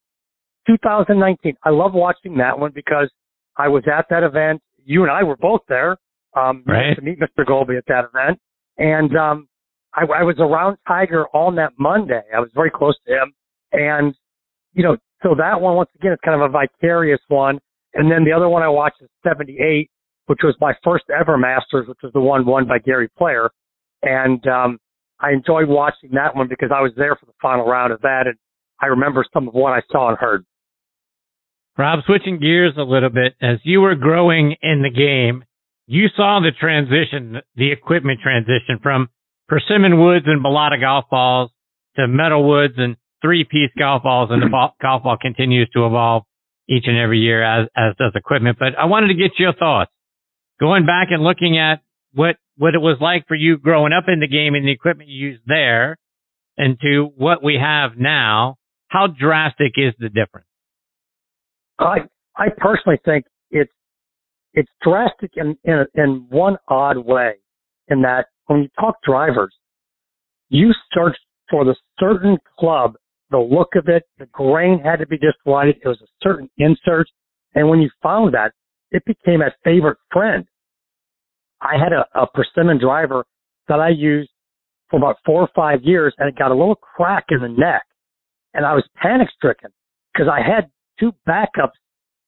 2019, 0.67 1.55
I 1.63 1.69
love 1.69 1.93
watching 1.93 2.37
that 2.37 2.57
one 2.57 2.71
because 2.73 3.11
I 3.57 3.67
was 3.67 3.83
at 3.93 4.05
that 4.09 4.23
event. 4.23 4.61
You 4.85 5.03
and 5.03 5.11
I 5.11 5.23
were 5.23 5.37
both 5.37 5.61
there, 5.67 5.97
um, 6.35 6.63
right. 6.65 6.95
to 6.95 7.01
meet 7.01 7.19
Mr. 7.19 7.45
Goalby 7.45 7.77
at 7.77 7.85
that 7.87 8.05
event. 8.05 8.39
And, 8.77 9.15
um, 9.17 9.47
I, 9.95 10.05
I 10.05 10.23
was 10.23 10.35
around 10.39 10.77
Tiger 10.87 11.27
on 11.33 11.55
that 11.55 11.73
Monday. 11.77 12.21
I 12.35 12.39
was 12.39 12.49
very 12.55 12.71
close 12.71 12.95
to 13.05 13.13
him. 13.13 13.33
And, 13.71 14.15
you 14.73 14.83
know, 14.83 14.97
so 15.23 15.35
that 15.35 15.61
one, 15.61 15.75
once 15.75 15.89
again, 15.95 16.11
is 16.11 16.19
kind 16.23 16.41
of 16.41 16.49
a 16.49 16.51
vicarious 16.51 17.21
one. 17.27 17.59
And 17.93 18.11
then 18.11 18.23
the 18.23 18.33
other 18.33 18.49
one 18.49 18.63
I 18.63 18.69
watched 18.69 19.01
is 19.01 19.09
78, 19.23 19.89
which 20.25 20.39
was 20.43 20.55
my 20.59 20.73
first 20.83 21.05
ever 21.09 21.37
Masters, 21.37 21.87
which 21.87 21.99
was 22.03 22.11
the 22.13 22.19
one 22.19 22.45
won 22.45 22.67
by 22.67 22.79
Gary 22.79 23.09
Player. 23.17 23.49
And, 24.01 24.45
um, 24.47 24.79
I 25.19 25.31
enjoyed 25.31 25.69
watching 25.69 26.11
that 26.13 26.35
one 26.35 26.47
because 26.49 26.69
I 26.75 26.81
was 26.81 26.91
there 26.97 27.15
for 27.15 27.25
the 27.25 27.33
final 27.41 27.65
round 27.65 27.93
of 27.93 28.01
that. 28.01 28.23
And 28.25 28.35
I 28.81 28.87
remember 28.87 29.23
some 29.33 29.47
of 29.47 29.53
what 29.53 29.71
I 29.71 29.81
saw 29.89 30.09
and 30.09 30.17
heard. 30.17 30.45
Rob, 31.77 31.99
switching 32.05 32.39
gears 32.39 32.73
a 32.77 32.83
little 32.83 33.09
bit, 33.09 33.33
as 33.41 33.59
you 33.63 33.81
were 33.81 33.95
growing 33.95 34.55
in 34.61 34.83
the 34.83 34.91
game, 34.91 35.45
you 35.87 36.07
saw 36.15 36.39
the 36.39 36.51
transition, 36.51 37.41
the 37.55 37.71
equipment 37.71 38.19
transition 38.21 38.79
from 38.81 39.09
persimmon 39.47 39.99
woods 39.99 40.25
and 40.27 40.43
Balata 40.43 40.79
golf 40.79 41.05
balls 41.09 41.51
to 41.95 42.07
metal 42.07 42.47
woods 42.47 42.75
and 42.77 42.95
three 43.23 43.43
piece 43.43 43.71
golf 43.77 44.03
balls 44.03 44.29
and 44.31 44.41
the 44.41 44.49
ball, 44.49 44.75
golf 44.81 45.03
ball 45.03 45.17
continues 45.19 45.69
to 45.73 45.85
evolve 45.85 46.23
each 46.69 46.83
and 46.87 46.97
every 46.97 47.19
year 47.19 47.43
as, 47.43 47.67
as 47.75 47.95
does 47.97 48.11
equipment. 48.15 48.57
But 48.59 48.77
I 48.77 48.85
wanted 48.85 49.07
to 49.07 49.15
get 49.15 49.31
your 49.39 49.53
thoughts 49.53 49.91
going 50.59 50.85
back 50.85 51.07
and 51.11 51.23
looking 51.23 51.57
at 51.57 51.81
what, 52.13 52.35
what 52.57 52.75
it 52.75 52.79
was 52.79 52.97
like 53.01 53.27
for 53.27 53.35
you 53.35 53.57
growing 53.57 53.93
up 53.93 54.05
in 54.07 54.19
the 54.19 54.27
game 54.27 54.55
and 54.55 54.67
the 54.67 54.71
equipment 54.71 55.09
you 55.09 55.29
used 55.29 55.41
there 55.47 55.97
and 56.57 56.77
to 56.81 57.09
what 57.15 57.43
we 57.43 57.57
have 57.59 57.97
now. 57.97 58.57
How 58.87 59.07
drastic 59.07 59.73
is 59.75 59.93
the 59.97 60.09
difference? 60.09 60.47
I, 61.79 62.01
I 62.37 62.49
personally 62.55 62.99
think 63.03 63.25
it's 63.49 63.71
it's 64.53 64.69
drastic 64.83 65.31
in, 65.35 65.57
in, 65.63 65.85
in 65.95 66.27
one 66.29 66.57
odd 66.67 66.97
way 66.97 67.33
in 67.87 68.03
that 68.03 68.27
when 68.45 68.61
you 68.61 68.69
talk 68.79 68.95
drivers, 69.03 69.53
you 70.49 70.71
search 70.93 71.15
for 71.49 71.65
the 71.65 71.75
certain 71.99 72.37
club, 72.59 72.93
the 73.33 73.39
look 73.39 73.75
of 73.75 73.87
it, 73.87 74.03
the 74.17 74.27
grain 74.27 74.79
had 74.79 74.97
to 74.97 75.07
be 75.07 75.17
just 75.17 75.37
right. 75.45 75.67
It 75.67 75.87
was 75.87 75.99
a 76.01 76.07
certain 76.21 76.49
insert. 76.57 77.07
And 77.55 77.67
when 77.69 77.81
you 77.81 77.89
found 78.01 78.33
that, 78.33 78.53
it 78.91 79.03
became 79.05 79.41
a 79.41 79.51
favorite 79.63 79.97
friend. 80.11 80.45
I 81.61 81.73
had 81.77 81.93
a, 81.93 82.05
a 82.19 82.27
persimmon 82.27 82.79
driver 82.79 83.25
that 83.67 83.79
I 83.79 83.89
used 83.89 84.29
for 84.89 84.97
about 84.97 85.17
four 85.25 85.41
or 85.41 85.49
five 85.55 85.79
years 85.83 86.13
and 86.17 86.29
it 86.29 86.37
got 86.37 86.51
a 86.51 86.55
little 86.55 86.75
crack 86.75 87.25
in 87.29 87.41
the 87.41 87.49
neck. 87.49 87.83
And 88.53 88.65
I 88.65 88.73
was 88.73 88.83
panic 89.01 89.29
stricken 89.35 89.71
because 90.13 90.27
I 90.31 90.39
had 90.39 90.69
two 90.99 91.11
backups 91.27 91.79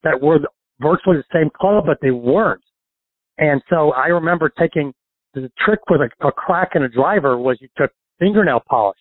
that 0.04 0.20
were 0.22 0.40
virtually 0.80 1.18
the 1.18 1.24
same 1.32 1.50
club, 1.56 1.84
but 1.86 1.98
they 2.02 2.12
weren't. 2.12 2.64
And 3.38 3.62
so 3.70 3.92
I 3.92 4.08
remember 4.08 4.52
taking 4.58 4.94
the 5.34 5.52
trick 5.64 5.80
with 5.90 6.02
a, 6.02 6.28
a 6.28 6.32
crack 6.32 6.72
in 6.76 6.84
a 6.84 6.90
driver 6.90 7.38
was 7.38 7.58
you 7.62 7.68
took 7.78 7.92
fingernail 8.20 8.62
polish, 8.68 8.98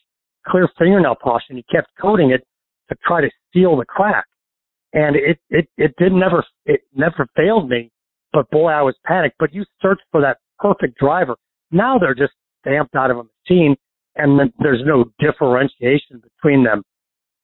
clear 0.46 0.68
fingernail 0.78 1.16
polish, 1.22 1.44
and 1.48 1.58
you 1.58 1.64
kept 1.70 1.88
coating 2.00 2.30
it 2.30 2.46
to 2.88 2.96
try 3.06 3.20
to 3.20 3.30
seal 3.52 3.76
the 3.76 3.84
crack. 3.84 4.26
And 4.92 5.16
it, 5.16 5.38
it, 5.50 5.68
it 5.76 5.94
did 5.98 6.12
never, 6.12 6.44
it 6.66 6.82
never 6.94 7.26
failed 7.36 7.68
me, 7.68 7.90
but 8.32 8.48
boy, 8.50 8.68
I 8.68 8.82
was 8.82 8.94
panicked. 9.04 9.36
But 9.38 9.52
you 9.52 9.64
search 9.82 9.98
for 10.12 10.20
that 10.20 10.38
perfect 10.58 10.98
driver. 10.98 11.36
Now 11.72 11.98
they're 11.98 12.14
just 12.14 12.32
stamped 12.60 12.94
out 12.94 13.10
of 13.10 13.18
a 13.18 13.24
machine 13.24 13.76
and 14.16 14.38
then 14.38 14.52
there's 14.58 14.82
no 14.84 15.06
differentiation 15.18 16.22
between 16.22 16.64
them. 16.64 16.82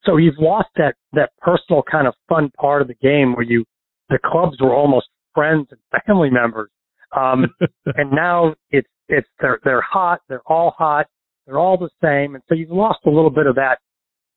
So 0.04 0.16
you've 0.16 0.38
lost 0.38 0.69
that, 0.76 0.95
that 1.12 1.30
personal 1.40 1.83
kind 1.83 2.07
of 2.07 2.14
fun 2.28 2.50
part 2.59 2.83
of 2.83 2.88
the 2.88 2.95
game 2.95 3.35
where 3.35 3.45
you 3.45 3.64
the 4.09 4.19
clubs 4.25 4.57
were 4.61 4.75
almost 4.75 5.07
friends 5.35 5.69
and 5.71 6.02
family 6.07 6.30
members. 6.30 6.71
Um, 7.16 7.47
and 7.97 8.11
now 8.11 8.54
it's, 8.71 8.88
it's, 9.09 9.28
they're, 9.40 9.59
they're 9.64 9.83
hot. 9.83 10.21
They're 10.28 10.42
all 10.47 10.75
hot. 10.76 11.07
They're 11.50 11.59
all 11.59 11.76
the 11.76 11.90
same. 12.00 12.37
And 12.37 12.45
so 12.49 12.54
you've 12.54 12.71
lost 12.71 13.00
a 13.07 13.11
little 13.11 13.30
bit 13.30 13.49
of 13.49 13.57
that, 13.57 13.78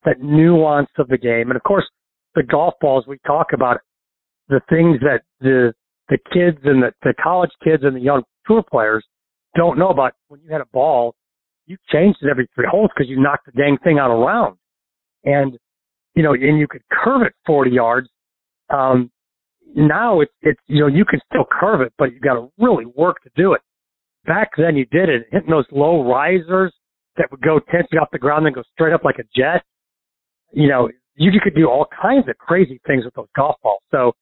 that 0.04 0.20
nuance 0.20 0.90
of 0.98 1.08
the 1.10 1.18
game. 1.18 1.52
And 1.52 1.56
of 1.56 1.62
course, 1.62 1.86
the 2.34 2.42
golf 2.42 2.74
balls 2.82 3.06
we 3.08 3.20
talk 3.28 3.48
about, 3.54 3.78
the 4.50 4.62
things 4.68 5.00
that 5.02 5.22
the, 5.40 5.74
the 6.10 6.18
kids 6.34 6.58
and 6.64 6.82
the, 6.82 6.92
the 7.04 7.14
college 7.22 7.52
kids 7.64 7.84
and 7.84 7.96
the 7.96 8.02
young 8.02 8.24
tour 8.48 8.64
players 8.68 9.06
don't 9.56 9.78
know 9.78 9.90
about 9.90 10.14
when 10.28 10.42
you 10.42 10.52
had 10.52 10.62
a 10.62 10.66
ball, 10.74 11.14
you 11.68 11.78
changed 11.92 12.18
it 12.24 12.30
every 12.32 12.50
three 12.56 12.66
holes 12.68 12.90
because 12.96 13.08
you 13.08 13.22
knocked 13.22 13.46
the 13.46 13.52
dang 13.52 13.78
thing 13.84 14.00
out 14.00 14.10
of 14.10 14.18
round. 14.18 14.58
And, 15.24 15.56
you 16.16 16.24
know, 16.24 16.34
and 16.34 16.58
you 16.58 16.68
could 16.68 16.82
curve 16.92 17.22
it 17.22 17.34
40 17.46 17.70
yards. 17.70 18.10
Um, 18.72 19.12
now 19.76 20.22
it's 20.22 20.32
it's 20.42 20.60
you 20.68 20.82
know 20.82 20.88
you 20.88 21.04
can 21.04 21.20
still 21.32 21.46
curve 21.50 21.82
it, 21.82 21.94
but 21.98 22.14
you 22.14 22.20
got 22.20 22.36
to 22.36 22.52
really 22.60 22.86
work 22.86 23.22
to 23.24 23.30
do 23.36 23.54
it. 23.54 23.62
Back 24.26 24.52
then 24.58 24.76
you 24.76 24.86
did 24.86 25.10
it 25.10 25.28
hitting 25.32 25.50
those 25.50 25.66
low 25.72 26.08
risers 26.08 26.72
that 27.18 27.32
would 27.32 27.42
go 27.42 27.60
ten 27.72 27.82
feet 27.90 27.98
off 27.98 28.10
the 28.12 28.20
ground 28.20 28.46
and 28.46 28.56
go 28.56 28.64
straight 28.74 28.94
up 28.94 29.04
like 29.04 29.20
a 29.20 29.24
jet. 29.36 29.64
You 30.52 30.68
know 30.70 30.90
you 31.16 31.32
could 31.44 31.56
do 31.56 31.70
all 31.70 31.88
kinds 32.02 32.28
of 32.28 32.38
crazy 32.38 32.82
things 32.88 33.06
with 33.06 33.14
those 33.14 33.28
golf 33.36 33.56
balls. 33.62 33.82
So 33.92 34.14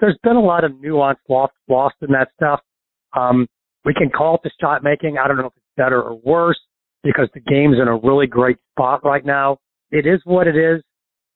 there's 0.00 0.18
been 0.22 0.36
a 0.36 0.40
lot 0.40 0.64
of 0.64 0.80
nuance 0.80 1.18
lost 1.28 1.52
lost 1.68 1.96
in 2.02 2.12
that 2.12 2.28
stuff. 2.36 2.60
Um, 3.16 3.46
we 3.84 3.94
can 3.94 4.10
call 4.10 4.36
it 4.36 4.40
the 4.44 4.50
shot 4.60 4.82
making. 4.82 5.18
I 5.18 5.28
don't 5.28 5.36
know 5.36 5.46
if 5.46 5.56
it's 5.56 5.66
better 5.76 6.02
or 6.02 6.18
worse 6.24 6.58
because 7.02 7.28
the 7.34 7.40
game's 7.40 7.76
in 7.80 7.88
a 7.88 7.96
really 7.96 8.26
great 8.26 8.58
spot 8.72 9.04
right 9.04 9.24
now. 9.24 9.58
It 9.90 10.06
is 10.06 10.20
what 10.24 10.46
it 10.46 10.56
is, 10.56 10.82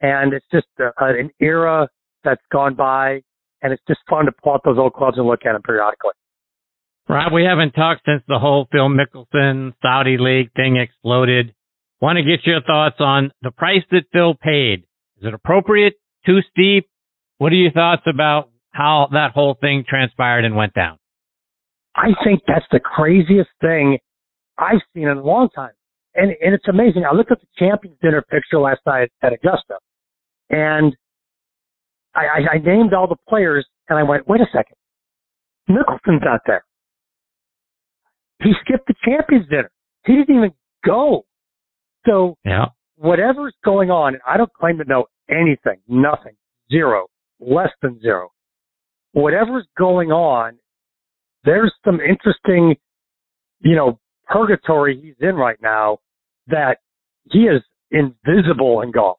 and 0.01 0.33
it's 0.33 0.47
just 0.53 0.67
a, 0.79 0.91
an 0.99 1.31
era 1.41 1.89
that's 2.25 2.43
gone 2.53 2.75
by 2.75 3.23
and 3.63 3.73
it's 3.73 3.83
just 3.89 4.01
fun 4.09 4.27
to 4.27 4.33
pull 4.43 4.55
out 4.55 4.61
those 4.65 4.79
old 4.79 4.93
clubs 4.93 5.19
and 5.19 5.27
look 5.27 5.47
at 5.47 5.53
them 5.53 5.63
periodically. 5.63 6.13
Rob, 7.09 7.33
we 7.33 7.45
haven't 7.45 7.73
talked 7.73 8.03
since 8.07 8.23
the 8.29 8.39
whole 8.39 8.69
Phil 8.71 8.89
Mickelson 8.89 9.75
Saudi 9.83 10.17
League 10.19 10.53
thing 10.55 10.77
exploded. 10.77 11.55
Want 12.01 12.17
to 12.17 12.23
get 12.23 12.47
your 12.47 12.63
thoughts 12.63 12.97
on 13.01 13.33
the 13.43 13.51
price 13.51 13.83
that 13.91 14.05
Phil 14.13 14.35
paid? 14.35 14.85
Is 15.19 15.27
it 15.27 15.35
appropriate? 15.35 15.95
Too 16.25 16.41
steep? 16.51 16.89
What 17.39 17.53
are 17.53 17.57
your 17.57 17.73
thoughts 17.73 18.03
about 18.07 18.51
how 18.71 19.09
that 19.13 19.33
whole 19.33 19.57
thing 19.61 19.85
transpired 19.89 20.45
and 20.45 20.57
went 20.57 20.75
down? 20.75 20.99
I 21.95 22.09
think 22.25 22.43
that's 22.47 22.65
the 22.71 22.81
craziest 22.81 23.51
thing 23.61 23.99
I've 24.59 24.81
seen 24.95 25.09
in 25.09 25.19
a 25.19 25.23
long 25.23 25.49
time. 25.55 25.73
And, 26.15 26.31
and 26.41 26.55
it's 26.55 26.69
amazing. 26.69 27.05
I 27.11 27.15
looked 27.15 27.33
at 27.33 27.41
the 27.41 27.47
champions 27.59 27.97
dinner 28.01 28.23
picture 28.23 28.59
last 28.59 28.81
night 28.87 29.11
at 29.23 29.33
Augusta 29.33 29.77
and 30.51 30.95
I, 32.15 32.21
I, 32.21 32.55
I 32.55 32.59
named 32.59 32.93
all 32.95 33.09
the 33.09 33.17
players 33.29 33.67
and 33.89 33.99
I 33.99 34.03
went, 34.03 34.29
wait 34.29 34.41
a 34.41 34.47
second. 34.53 34.77
Mickelson's 35.69 36.23
out 36.29 36.41
there. 36.47 36.65
He 38.43 38.53
skipped 38.65 38.87
the 38.87 38.95
champions 39.05 39.49
dinner. 39.49 39.71
He 40.05 40.15
didn't 40.15 40.37
even 40.37 40.53
go. 40.85 41.25
So 42.07 42.37
yeah. 42.45 42.67
whatever's 42.97 43.55
going 43.65 43.91
on, 43.91 44.19
I 44.27 44.37
don't 44.37 44.53
claim 44.53 44.79
to 44.79 44.85
know 44.85 45.07
anything, 45.29 45.81
nothing, 45.89 46.35
zero, 46.71 47.07
less 47.41 47.71
than 47.81 48.01
zero. 48.01 48.33
Whatever's 49.13 49.67
going 49.79 50.11
on, 50.11 50.59
there's 51.45 51.73
some 51.85 52.01
interesting, 52.01 52.77
you 53.61 53.77
know, 53.77 53.99
purgatory 54.27 55.01
he's 55.01 55.15
in 55.21 55.37
right 55.37 55.59
now 55.63 55.99
that 56.49 56.79
he 57.31 57.41
is 57.41 57.63
invisible 57.91 58.81
in 58.81 58.91
golf. 58.91 59.19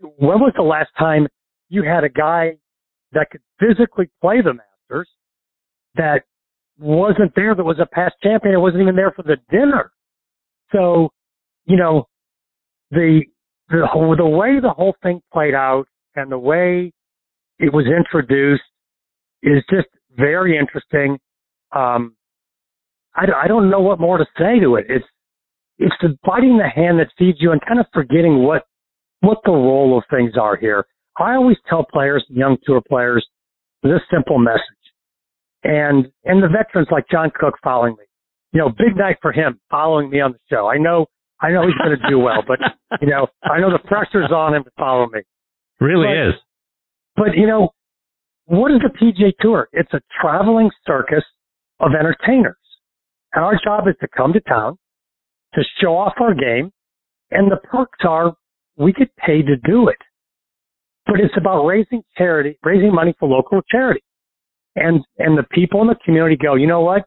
When 0.00 0.40
was 0.40 0.52
the 0.56 0.62
last 0.62 0.90
time 0.98 1.26
you 1.68 1.84
had 1.84 2.04
a 2.04 2.08
guy 2.08 2.56
that 3.12 3.28
could 3.30 3.42
physically 3.58 4.10
play 4.20 4.40
the 4.42 4.54
Masters 4.54 5.08
that 5.94 6.24
wasn't 6.80 7.32
there, 7.36 7.54
that 7.54 7.64
was 7.64 7.78
a 7.80 7.86
past 7.86 8.14
champion, 8.22 8.54
It 8.54 8.58
wasn't 8.58 8.82
even 8.82 8.96
there 8.96 9.12
for 9.12 9.22
the 9.22 9.36
dinner. 9.50 9.92
So, 10.72 11.10
you 11.66 11.76
know, 11.76 12.06
the 12.90 13.22
the 13.68 13.86
whole, 13.86 14.16
the 14.16 14.26
way 14.26 14.58
the 14.60 14.70
whole 14.70 14.96
thing 15.02 15.20
played 15.32 15.54
out 15.54 15.84
and 16.16 16.30
the 16.30 16.38
way 16.38 16.92
it 17.58 17.72
was 17.72 17.86
introduced 17.86 18.62
is 19.42 19.62
just 19.70 19.86
very 20.16 20.58
interesting. 20.58 21.18
Um, 21.72 22.16
I, 23.14 23.26
I 23.44 23.48
don't 23.48 23.70
know 23.70 23.80
what 23.80 24.00
more 24.00 24.18
to 24.18 24.26
say 24.38 24.58
to 24.60 24.76
it. 24.76 24.86
It's 24.88 25.04
it's 25.78 25.94
the 26.02 26.16
biting 26.24 26.58
the 26.58 26.68
hand 26.68 26.98
that 26.98 27.08
feeds 27.18 27.38
you 27.40 27.52
and 27.52 27.60
kind 27.66 27.80
of 27.80 27.86
forgetting 27.92 28.42
what 28.42 28.64
what 29.20 29.38
the 29.44 29.52
role 29.52 29.96
of 29.96 30.04
things 30.10 30.32
are 30.40 30.56
here. 30.56 30.86
I 31.18 31.34
always 31.34 31.56
tell 31.68 31.84
players, 31.84 32.24
young 32.28 32.56
tour 32.64 32.80
players, 32.86 33.26
this 33.82 34.00
simple 34.12 34.38
message. 34.38 34.60
And, 35.62 36.06
and 36.24 36.42
the 36.42 36.48
veterans 36.48 36.88
like 36.90 37.04
John 37.10 37.30
Cook 37.34 37.54
following 37.62 37.96
me, 37.98 38.04
you 38.52 38.60
know, 38.60 38.70
big 38.70 38.96
night 38.96 39.16
for 39.20 39.32
him 39.32 39.60
following 39.70 40.10
me 40.10 40.20
on 40.20 40.32
the 40.32 40.38
show. 40.50 40.66
I 40.66 40.78
know, 40.78 41.06
I 41.40 41.50
know 41.50 41.62
he's 41.62 41.76
going 41.76 41.98
to 41.98 42.10
do 42.10 42.18
well, 42.18 42.42
but 42.46 42.58
you 43.00 43.08
know, 43.08 43.26
I 43.42 43.60
know 43.60 43.70
the 43.70 43.86
pressure's 43.86 44.30
on 44.32 44.54
him 44.54 44.64
to 44.64 44.70
follow 44.78 45.06
me. 45.08 45.20
Really 45.80 46.06
but, 46.06 46.28
is. 46.28 46.34
But 47.16 47.36
you 47.36 47.46
know, 47.46 47.70
what 48.46 48.72
is 48.72 48.80
the 48.80 48.90
PGA 48.90 49.32
Tour? 49.40 49.68
It's 49.72 49.92
a 49.92 50.00
traveling 50.20 50.70
circus 50.86 51.24
of 51.78 51.92
entertainers. 51.98 52.56
And 53.32 53.44
our 53.44 53.58
job 53.62 53.86
is 53.86 53.94
to 54.00 54.08
come 54.08 54.32
to 54.32 54.40
town, 54.40 54.76
to 55.54 55.62
show 55.80 55.96
off 55.96 56.14
our 56.20 56.34
game, 56.34 56.72
and 57.30 57.50
the 57.50 57.56
perks 57.56 58.00
are 58.04 58.34
we 58.76 58.92
get 58.92 59.14
paid 59.16 59.46
to 59.46 59.56
do 59.56 59.88
it 59.88 59.98
but 61.10 61.20
it's 61.20 61.34
about 61.36 61.64
raising 61.64 62.02
charity, 62.16 62.58
raising 62.62 62.94
money 62.94 63.14
for 63.18 63.28
local 63.28 63.60
charity. 63.70 64.02
And, 64.76 65.04
and 65.18 65.36
the 65.36 65.44
people 65.50 65.80
in 65.82 65.88
the 65.88 65.96
community 66.04 66.36
go, 66.36 66.54
you 66.54 66.66
know 66.66 66.80
what? 66.80 67.04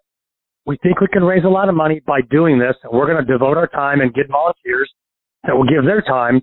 we 0.65 0.77
think 0.81 1.01
we 1.01 1.07
can 1.07 1.23
raise 1.23 1.43
a 1.43 1.49
lot 1.49 1.69
of 1.69 1.75
money 1.75 2.01
by 2.05 2.21
doing 2.29 2.57
this, 2.57 2.75
and 2.83 2.91
we're 2.93 3.05
going 3.05 3.23
to 3.23 3.31
devote 3.31 3.57
our 3.57 3.67
time 3.67 4.01
and 4.01 4.13
get 4.13 4.29
volunteers 4.29 4.91
that 5.43 5.55
will 5.55 5.65
give 5.65 5.83
their 5.83 6.01
time 6.01 6.41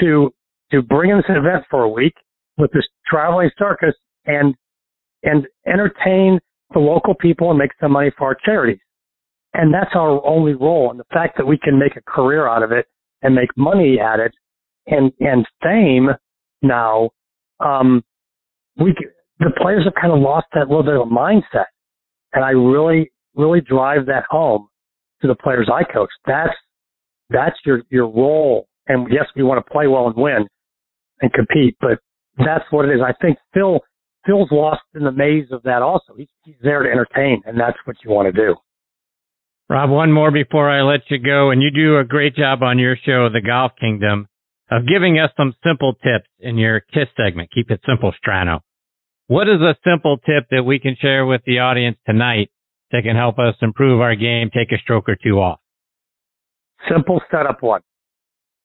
to 0.00 0.32
to 0.70 0.82
bring 0.82 1.10
in 1.10 1.18
this 1.18 1.26
event 1.28 1.64
for 1.70 1.82
a 1.82 1.88
week 1.88 2.14
with 2.58 2.70
this 2.72 2.84
traveling 3.06 3.50
circus 3.58 3.94
and 4.26 4.54
and 5.22 5.46
entertain 5.66 6.38
the 6.72 6.78
local 6.78 7.14
people 7.14 7.50
and 7.50 7.58
make 7.58 7.70
some 7.80 7.92
money 7.92 8.10
for 8.18 8.26
our 8.26 8.36
charities. 8.44 8.80
And 9.54 9.72
that's 9.72 9.94
our 9.94 10.24
only 10.26 10.54
role. 10.54 10.90
And 10.90 10.98
the 10.98 11.04
fact 11.12 11.38
that 11.38 11.46
we 11.46 11.56
can 11.56 11.78
make 11.78 11.96
a 11.96 12.02
career 12.02 12.48
out 12.48 12.62
of 12.62 12.72
it 12.72 12.86
and 13.22 13.34
make 13.34 13.56
money 13.56 13.98
at 14.00 14.20
it 14.20 14.32
and 14.86 15.12
and 15.20 15.46
fame 15.62 16.10
now, 16.60 17.10
um, 17.60 18.04
we 18.76 18.94
the 19.38 19.50
players 19.60 19.84
have 19.84 19.94
kind 20.00 20.12
of 20.12 20.20
lost 20.20 20.46
that 20.54 20.68
little 20.68 20.82
bit 20.82 20.94
of 20.94 21.02
a 21.02 21.10
mindset. 21.10 21.66
And 22.32 22.44
I 22.44 22.50
really 22.50 23.10
really 23.34 23.60
drive 23.60 24.06
that 24.06 24.24
home 24.30 24.68
to 25.22 25.28
the 25.28 25.34
players 25.34 25.68
I 25.72 25.84
coach. 25.84 26.10
That's 26.26 26.54
that's 27.30 27.56
your 27.64 27.82
your 27.90 28.06
role. 28.06 28.68
And 28.86 29.08
yes, 29.10 29.24
we 29.34 29.42
want 29.42 29.64
to 29.64 29.72
play 29.72 29.86
well 29.86 30.06
and 30.06 30.16
win 30.16 30.46
and 31.20 31.32
compete, 31.32 31.76
but 31.80 31.98
that's 32.38 32.64
what 32.70 32.84
it 32.84 32.92
is. 32.92 33.00
I 33.04 33.12
think 33.22 33.38
Phil 33.52 33.80
Phil's 34.26 34.48
lost 34.50 34.82
in 34.94 35.04
the 35.04 35.12
maze 35.12 35.46
of 35.52 35.62
that. 35.64 35.82
Also, 35.82 36.14
he's, 36.16 36.28
he's 36.44 36.54
there 36.62 36.82
to 36.82 36.90
entertain, 36.90 37.42
and 37.44 37.58
that's 37.58 37.76
what 37.84 37.96
you 38.04 38.10
want 38.10 38.34
to 38.34 38.40
do. 38.40 38.54
Rob, 39.68 39.90
one 39.90 40.12
more 40.12 40.30
before 40.30 40.70
I 40.70 40.82
let 40.82 41.00
you 41.08 41.18
go, 41.18 41.50
and 41.50 41.62
you 41.62 41.70
do 41.70 41.98
a 41.98 42.04
great 42.04 42.34
job 42.34 42.62
on 42.62 42.78
your 42.78 42.96
show, 43.04 43.28
The 43.32 43.40
Golf 43.40 43.72
Kingdom, 43.80 44.26
of 44.70 44.86
giving 44.86 45.18
us 45.18 45.30
some 45.36 45.54
simple 45.66 45.94
tips 45.94 46.28
in 46.38 46.58
your 46.58 46.80
KISS 46.80 47.08
segment. 47.16 47.50
Keep 47.54 47.70
it 47.70 47.80
simple, 47.86 48.12
Strano. 48.12 48.60
What 49.26 49.48
is 49.48 49.60
a 49.60 49.74
simple 49.88 50.18
tip 50.18 50.48
that 50.50 50.64
we 50.64 50.78
can 50.78 50.96
share 51.00 51.24
with 51.24 51.40
the 51.46 51.60
audience 51.60 51.96
tonight 52.06 52.50
that 52.92 53.04
can 53.04 53.16
help 53.16 53.38
us 53.38 53.54
improve 53.62 54.00
our 54.00 54.14
game, 54.14 54.50
take 54.52 54.70
a 54.70 54.78
stroke 54.78 55.08
or 55.08 55.16
two 55.16 55.40
off? 55.40 55.60
Simple 56.90 57.20
setup 57.30 57.62
one. 57.62 57.80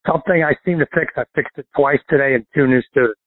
Something 0.05 0.43
I 0.43 0.53
seem 0.65 0.79
to 0.79 0.87
fix. 0.93 1.13
I 1.15 1.23
fixed 1.33 1.57
it 1.57 1.67
twice 1.75 1.99
today 2.09 2.33
in 2.35 2.45
two 2.53 2.67
new 2.67 2.81
students. 2.91 3.19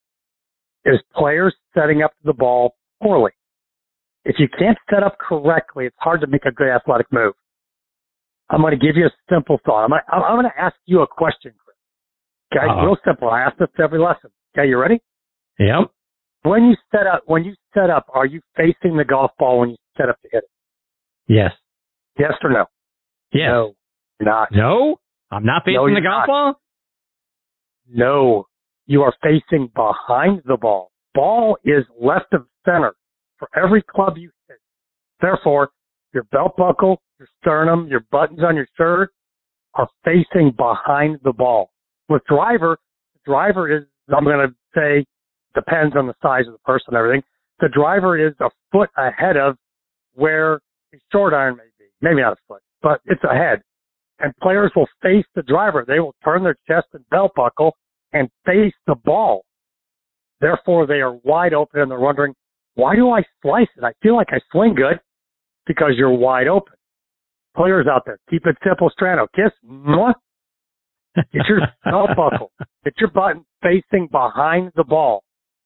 Is 0.84 0.98
players 1.14 1.54
setting 1.74 2.02
up 2.02 2.12
the 2.24 2.32
ball 2.32 2.74
poorly. 3.02 3.30
If 4.24 4.36
you 4.38 4.48
can't 4.58 4.76
set 4.92 5.02
up 5.02 5.16
correctly, 5.18 5.86
it's 5.86 5.96
hard 5.98 6.20
to 6.20 6.26
make 6.26 6.44
a 6.44 6.52
good 6.52 6.68
athletic 6.68 7.06
move. 7.12 7.34
I'm 8.50 8.60
going 8.60 8.78
to 8.78 8.86
give 8.86 8.96
you 8.96 9.06
a 9.06 9.10
simple 9.32 9.58
thought. 9.64 9.84
I'm, 9.84 9.92
I'm 10.12 10.36
going 10.36 10.50
to 10.50 10.60
ask 10.60 10.76
you 10.84 11.00
a 11.00 11.06
question, 11.06 11.52
Chris. 11.64 11.76
Okay, 12.52 12.66
uh-huh. 12.68 12.84
real 12.84 12.96
simple. 13.06 13.30
I 13.30 13.40
ask 13.40 13.56
this 13.56 13.68
every 13.82 13.98
lesson. 13.98 14.30
Okay, 14.56 14.68
you 14.68 14.76
ready? 14.76 15.00
Yep. 15.58 15.90
When 16.42 16.64
you 16.64 16.76
set 16.90 17.06
up, 17.06 17.22
when 17.26 17.44
you 17.44 17.54
set 17.72 17.90
up, 17.90 18.06
are 18.12 18.26
you 18.26 18.40
facing 18.56 18.96
the 18.96 19.04
golf 19.04 19.30
ball 19.38 19.60
when 19.60 19.70
you 19.70 19.76
set 19.96 20.08
up 20.08 20.20
to 20.22 20.28
hit 20.32 20.44
it? 20.44 20.50
Yes. 21.28 21.52
Yes 22.18 22.32
or 22.42 22.50
no? 22.50 22.66
Yes. 23.32 23.48
No. 23.48 23.74
Not. 24.20 24.48
No. 24.52 24.96
I'm 25.30 25.44
not 25.44 25.62
facing 25.64 25.76
no, 25.76 25.94
the 25.94 26.00
golf 26.00 26.22
not. 26.22 26.26
ball. 26.26 26.54
No. 27.88 28.46
You 28.86 29.02
are 29.02 29.14
facing 29.22 29.70
behind 29.74 30.42
the 30.44 30.56
ball. 30.56 30.90
Ball 31.14 31.56
is 31.64 31.84
left 32.00 32.32
of 32.32 32.46
center 32.64 32.94
for 33.38 33.48
every 33.56 33.82
club 33.82 34.16
you 34.16 34.30
hit. 34.48 34.58
Therefore, 35.20 35.70
your 36.12 36.24
belt 36.24 36.56
buckle, 36.56 37.00
your 37.18 37.28
sternum, 37.40 37.86
your 37.88 38.04
buttons 38.10 38.40
on 38.46 38.56
your 38.56 38.66
shirt 38.76 39.10
are 39.74 39.88
facing 40.04 40.52
behind 40.56 41.18
the 41.24 41.32
ball. 41.32 41.70
With 42.08 42.22
driver, 42.26 42.78
driver 43.24 43.74
is, 43.74 43.84
I'm 44.14 44.24
going 44.24 44.48
to 44.48 44.54
say, 44.74 45.06
depends 45.54 45.96
on 45.96 46.06
the 46.06 46.14
size 46.22 46.46
of 46.46 46.52
the 46.52 46.58
person 46.60 46.88
and 46.88 46.96
everything. 46.96 47.22
The 47.60 47.68
driver 47.68 48.18
is 48.18 48.34
a 48.40 48.50
foot 48.70 48.90
ahead 48.96 49.36
of 49.36 49.56
where 50.14 50.54
a 50.92 50.98
short 51.10 51.32
iron 51.32 51.56
may 51.56 51.64
be. 51.78 51.86
Maybe 52.00 52.20
not 52.20 52.32
a 52.34 52.36
foot, 52.48 52.62
but 52.82 53.00
it's 53.06 53.22
ahead. 53.24 53.62
And 54.18 54.32
players 54.42 54.72
will 54.76 54.88
face 55.02 55.24
the 55.34 55.42
driver. 55.42 55.84
They 55.86 56.00
will 56.00 56.14
turn 56.24 56.42
their 56.42 56.56
chest 56.66 56.88
and 56.92 57.08
belt 57.10 57.32
buckle 57.34 57.76
and 58.12 58.28
face 58.44 58.74
the 58.86 58.94
ball. 59.04 59.44
Therefore, 60.40 60.86
they 60.86 61.00
are 61.00 61.14
wide 61.24 61.54
open 61.54 61.80
and 61.80 61.90
they're 61.90 62.00
wondering, 62.00 62.34
why 62.74 62.96
do 62.96 63.10
I 63.10 63.22
slice 63.42 63.68
it? 63.76 63.84
I 63.84 63.92
feel 64.02 64.16
like 64.16 64.28
I 64.30 64.40
swing 64.50 64.74
good 64.74 65.00
because 65.66 65.92
you're 65.96 66.10
wide 66.10 66.48
open. 66.48 66.74
Players 67.56 67.86
out 67.86 68.02
there, 68.06 68.18
keep 68.30 68.46
it 68.46 68.56
simple, 68.66 68.90
Strano. 68.98 69.26
Kiss. 69.34 69.52
Mwah. 69.68 70.14
Get 71.14 71.46
your 71.48 71.60
belt 71.84 72.10
buckle. 72.16 72.50
Get 72.84 72.94
your 72.98 73.10
button 73.10 73.44
facing 73.62 74.08
behind 74.10 74.72
the 74.74 74.84
ball. 74.84 75.22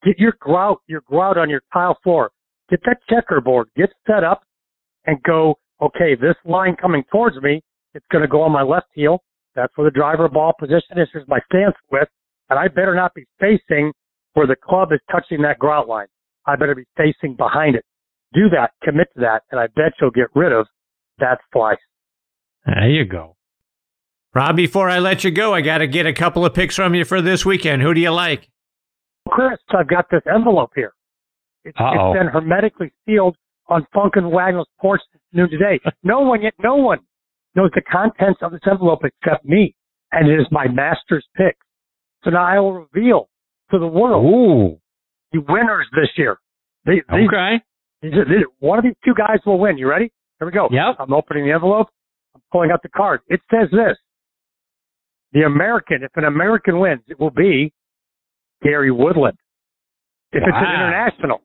Get 0.06 0.20
your 0.20 0.34
grout, 0.38 0.82
your 0.86 1.00
grout 1.00 1.36
on 1.36 1.50
your 1.50 1.62
tile 1.72 1.98
floor. 2.04 2.30
Get 2.70 2.80
that 2.86 2.98
checkerboard. 3.10 3.68
Get 3.76 3.90
set 4.06 4.22
up 4.22 4.42
and 5.04 5.20
go, 5.24 5.56
okay, 5.82 6.14
this 6.14 6.36
line 6.44 6.76
coming 6.80 7.02
towards 7.10 7.36
me, 7.42 7.60
it's 7.92 8.06
going 8.12 8.22
to 8.22 8.28
go 8.28 8.42
on 8.42 8.52
my 8.52 8.62
left 8.62 8.86
heel. 8.92 9.24
That's 9.56 9.72
where 9.76 9.90
the 9.90 9.98
driver 9.98 10.28
ball 10.28 10.52
position 10.58 10.98
is. 10.98 11.08
Here's 11.12 11.26
my 11.26 11.40
stance 11.52 11.74
width. 11.90 12.10
And 12.48 12.58
I 12.58 12.68
better 12.68 12.94
not 12.94 13.14
be 13.14 13.24
facing 13.40 13.92
where 14.34 14.46
the 14.46 14.54
club 14.54 14.92
is 14.92 15.00
touching 15.10 15.42
that 15.42 15.58
grout 15.58 15.88
line. 15.88 16.06
I 16.46 16.54
better 16.54 16.76
be 16.76 16.84
facing 16.96 17.34
behind 17.34 17.74
it. 17.74 17.84
Do 18.32 18.48
that, 18.50 18.72
commit 18.84 19.08
to 19.14 19.20
that, 19.22 19.42
and 19.50 19.58
I 19.58 19.66
bet 19.68 19.94
you'll 20.00 20.10
get 20.10 20.26
rid 20.34 20.52
of 20.52 20.66
that 21.18 21.38
slice. 21.52 21.78
There 22.64 22.88
you 22.88 23.04
go. 23.06 23.36
Rob, 24.34 24.54
before 24.54 24.88
I 24.88 24.98
let 24.98 25.24
you 25.24 25.30
go, 25.30 25.54
I 25.54 25.62
got 25.62 25.78
to 25.78 25.86
get 25.86 26.06
a 26.06 26.12
couple 26.12 26.44
of 26.44 26.54
picks 26.54 26.76
from 26.76 26.94
you 26.94 27.04
for 27.04 27.22
this 27.22 27.44
weekend. 27.44 27.82
Who 27.82 27.94
do 27.94 28.00
you 28.00 28.10
like? 28.10 28.48
Chris, 29.28 29.58
I've 29.76 29.88
got 29.88 30.06
this 30.10 30.22
envelope 30.32 30.70
here. 30.74 30.92
It's, 31.64 31.76
it's 31.78 32.18
been 32.18 32.28
hermetically 32.28 32.92
sealed 33.04 33.36
on 33.68 33.86
Funk 33.92 34.14
and 34.16 34.30
Wagnall's 34.30 34.68
porch 34.80 35.00
since 35.12 35.22
noon 35.32 35.50
today. 35.50 35.80
no 36.02 36.20
one 36.20 36.42
yet, 36.42 36.54
no 36.62 36.76
one 36.76 37.00
knows 37.54 37.70
the 37.74 37.82
contents 37.82 38.40
of 38.42 38.52
this 38.52 38.60
envelope 38.70 39.00
except 39.04 39.44
me, 39.44 39.74
and 40.12 40.30
it 40.30 40.40
is 40.40 40.46
my 40.50 40.68
master's 40.68 41.26
pick. 41.36 41.56
So 42.22 42.30
now 42.30 42.44
I 42.44 42.58
will 42.60 42.86
reveal 42.92 43.28
to 43.70 43.78
the 43.78 43.86
world 43.86 44.24
Ooh. 44.24 44.78
the 45.32 45.40
winners 45.48 45.86
this 45.92 46.10
year. 46.16 46.38
These, 46.84 47.02
okay. 47.10 47.62
These, 48.02 48.12
these, 48.12 48.46
one 48.60 48.78
of 48.78 48.84
these 48.84 48.96
two 49.04 49.14
guys 49.14 49.38
will 49.44 49.58
win. 49.58 49.78
You 49.78 49.88
ready? 49.88 50.12
Here 50.38 50.46
we 50.46 50.52
go. 50.52 50.68
Yep. 50.70 50.96
I'm 51.00 51.12
opening 51.12 51.46
the 51.46 51.52
envelope. 51.52 51.88
I'm 52.34 52.42
pulling 52.52 52.70
out 52.70 52.82
the 52.82 52.88
card. 52.90 53.20
It 53.28 53.40
says 53.50 53.68
this. 53.72 53.96
The 55.32 55.42
American, 55.42 55.98
if 56.02 56.12
an 56.14 56.24
American 56.24 56.78
wins, 56.78 57.02
it 57.08 57.18
will 57.18 57.30
be 57.30 57.72
Gary 58.62 58.90
Woodland. 58.90 59.38
If 60.32 60.42
wow. 60.42 60.48
it's 60.48 60.66
an 60.66 60.74
international, 60.74 61.40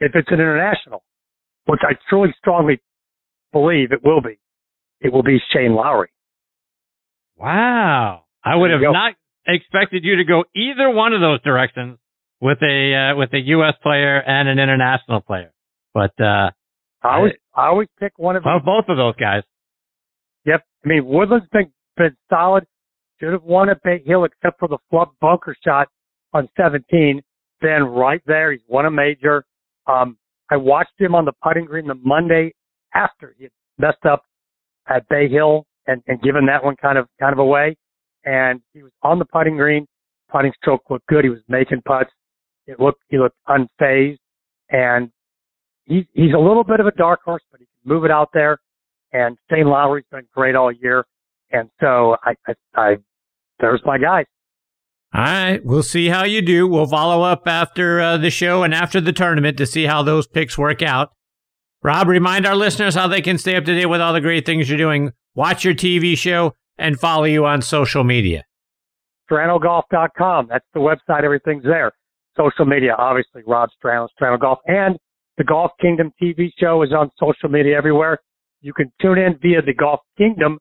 if 0.00 0.12
it's 0.14 0.28
an 0.28 0.34
international, 0.34 1.02
which 1.66 1.80
I 1.82 1.94
truly 2.08 2.34
strongly 2.38 2.80
believe 3.52 3.92
it 3.92 4.04
will 4.04 4.20
be, 4.20 4.38
it 5.00 5.12
will 5.12 5.22
be 5.22 5.38
Shane 5.52 5.74
Lowry. 5.74 6.10
Wow. 7.36 8.24
I 8.44 8.56
would 8.56 8.70
have 8.70 8.80
not 8.80 9.14
expected 9.46 10.04
you 10.04 10.16
to 10.16 10.24
go 10.24 10.44
either 10.54 10.90
one 10.90 11.12
of 11.12 11.20
those 11.20 11.40
directions 11.42 11.98
with 12.40 12.58
a 12.62 13.12
uh, 13.12 13.16
with 13.16 13.32
a 13.32 13.38
U.S. 13.38 13.74
player 13.82 14.18
and 14.18 14.48
an 14.48 14.58
international 14.58 15.20
player. 15.20 15.52
But 15.94 16.12
uh, 16.20 16.50
I 17.02 17.16
always 17.16 17.32
I 17.54 17.66
always 17.68 17.88
pick 17.98 18.12
one 18.18 18.36
of 18.36 18.44
well, 18.44 18.60
both 18.60 18.84
of 18.88 18.96
those 18.96 19.16
guys. 19.16 19.42
Yep. 20.44 20.62
I 20.84 20.88
mean 20.88 21.06
Woodland's 21.06 21.46
been 21.52 21.72
been 21.96 22.16
solid. 22.28 22.64
Should 23.20 23.32
have 23.32 23.44
won 23.44 23.70
at 23.70 23.82
Bay 23.82 24.02
Hill 24.04 24.24
except 24.24 24.58
for 24.58 24.68
the 24.68 24.78
flub 24.90 25.10
bunker 25.20 25.56
shot 25.64 25.88
on 26.34 26.48
17. 26.56 27.22
Then 27.62 27.82
right 27.84 28.20
there, 28.26 28.52
he's 28.52 28.60
won 28.68 28.84
a 28.84 28.90
major. 28.90 29.44
Um, 29.86 30.18
I 30.50 30.56
watched 30.56 30.98
him 30.98 31.14
on 31.14 31.24
the 31.24 31.32
putting 31.42 31.64
green 31.64 31.86
the 31.86 31.94
Monday 31.94 32.52
after 32.94 33.34
he 33.38 33.48
messed 33.78 34.04
up 34.08 34.24
at 34.88 35.08
Bay 35.08 35.28
Hill 35.28 35.64
and, 35.86 36.02
and 36.06 36.20
given 36.20 36.44
that 36.46 36.62
one 36.62 36.76
kind 36.76 36.98
of 36.98 37.08
kind 37.18 37.32
of 37.32 37.38
away 37.38 37.76
and 38.24 38.60
he 38.72 38.82
was 38.82 38.92
on 39.02 39.18
the 39.18 39.24
putting 39.24 39.56
green. 39.56 39.86
Putting 40.30 40.52
stroke 40.60 40.82
looked 40.90 41.06
good. 41.06 41.24
He 41.24 41.30
was 41.30 41.40
making 41.48 41.82
putts. 41.86 42.10
It 42.66 42.80
looked 42.80 43.02
he 43.08 43.18
looked 43.18 43.36
unfazed, 43.48 44.18
and 44.70 45.10
he's 45.84 46.04
he's 46.12 46.32
a 46.34 46.38
little 46.38 46.64
bit 46.64 46.80
of 46.80 46.86
a 46.86 46.92
dark 46.92 47.20
horse, 47.22 47.42
but 47.50 47.60
he 47.60 47.66
can 47.66 47.94
move 47.94 48.04
it 48.04 48.10
out 48.10 48.30
there. 48.32 48.58
And 49.12 49.36
Shane 49.50 49.66
Lowry's 49.66 50.06
been 50.10 50.26
great 50.34 50.56
all 50.56 50.72
year, 50.72 51.04
and 51.52 51.70
so 51.80 52.16
I 52.24 52.34
I, 52.48 52.54
I 52.74 52.96
there's 53.60 53.82
my 53.84 53.98
guys. 53.98 54.24
All 55.14 55.22
right, 55.22 55.64
we'll 55.64 55.84
see 55.84 56.08
how 56.08 56.24
you 56.24 56.42
do. 56.42 56.66
We'll 56.66 56.88
follow 56.88 57.22
up 57.22 57.46
after 57.46 58.00
uh, 58.00 58.16
the 58.16 58.30
show 58.30 58.64
and 58.64 58.74
after 58.74 59.00
the 59.00 59.12
tournament 59.12 59.56
to 59.58 59.66
see 59.66 59.84
how 59.84 60.02
those 60.02 60.26
picks 60.26 60.58
work 60.58 60.82
out. 60.82 61.10
Rob, 61.84 62.08
remind 62.08 62.46
our 62.46 62.56
listeners 62.56 62.96
how 62.96 63.06
they 63.06 63.20
can 63.20 63.38
stay 63.38 63.54
up 63.54 63.64
to 63.66 63.74
date 63.74 63.86
with 63.86 64.00
all 64.00 64.12
the 64.12 64.20
great 64.20 64.44
things 64.44 64.68
you're 64.68 64.76
doing. 64.76 65.12
Watch 65.36 65.64
your 65.64 65.74
TV 65.74 66.18
show 66.18 66.54
and 66.78 66.98
follow 66.98 67.24
you 67.24 67.46
on 67.46 67.62
social 67.62 68.02
media? 68.02 68.44
StranoGolf.com. 69.30 70.48
That's 70.50 70.66
the 70.74 70.80
website. 70.80 71.22
Everything's 71.22 71.62
there. 71.62 71.92
Social 72.36 72.64
media, 72.64 72.96
obviously, 72.98 73.42
Rob 73.46 73.68
Strano, 73.80 74.08
Strano 74.20 74.40
Golf. 74.40 74.58
And 74.66 74.96
the 75.38 75.44
Golf 75.44 75.70
Kingdom 75.80 76.10
TV 76.20 76.50
show 76.58 76.82
is 76.82 76.90
on 76.92 77.10
social 77.20 77.48
media 77.48 77.76
everywhere. 77.76 78.18
You 78.62 78.72
can 78.72 78.90
tune 79.00 79.18
in 79.18 79.38
via 79.40 79.62
the 79.62 79.74
Golf 79.74 80.00
Kingdom 80.18 80.58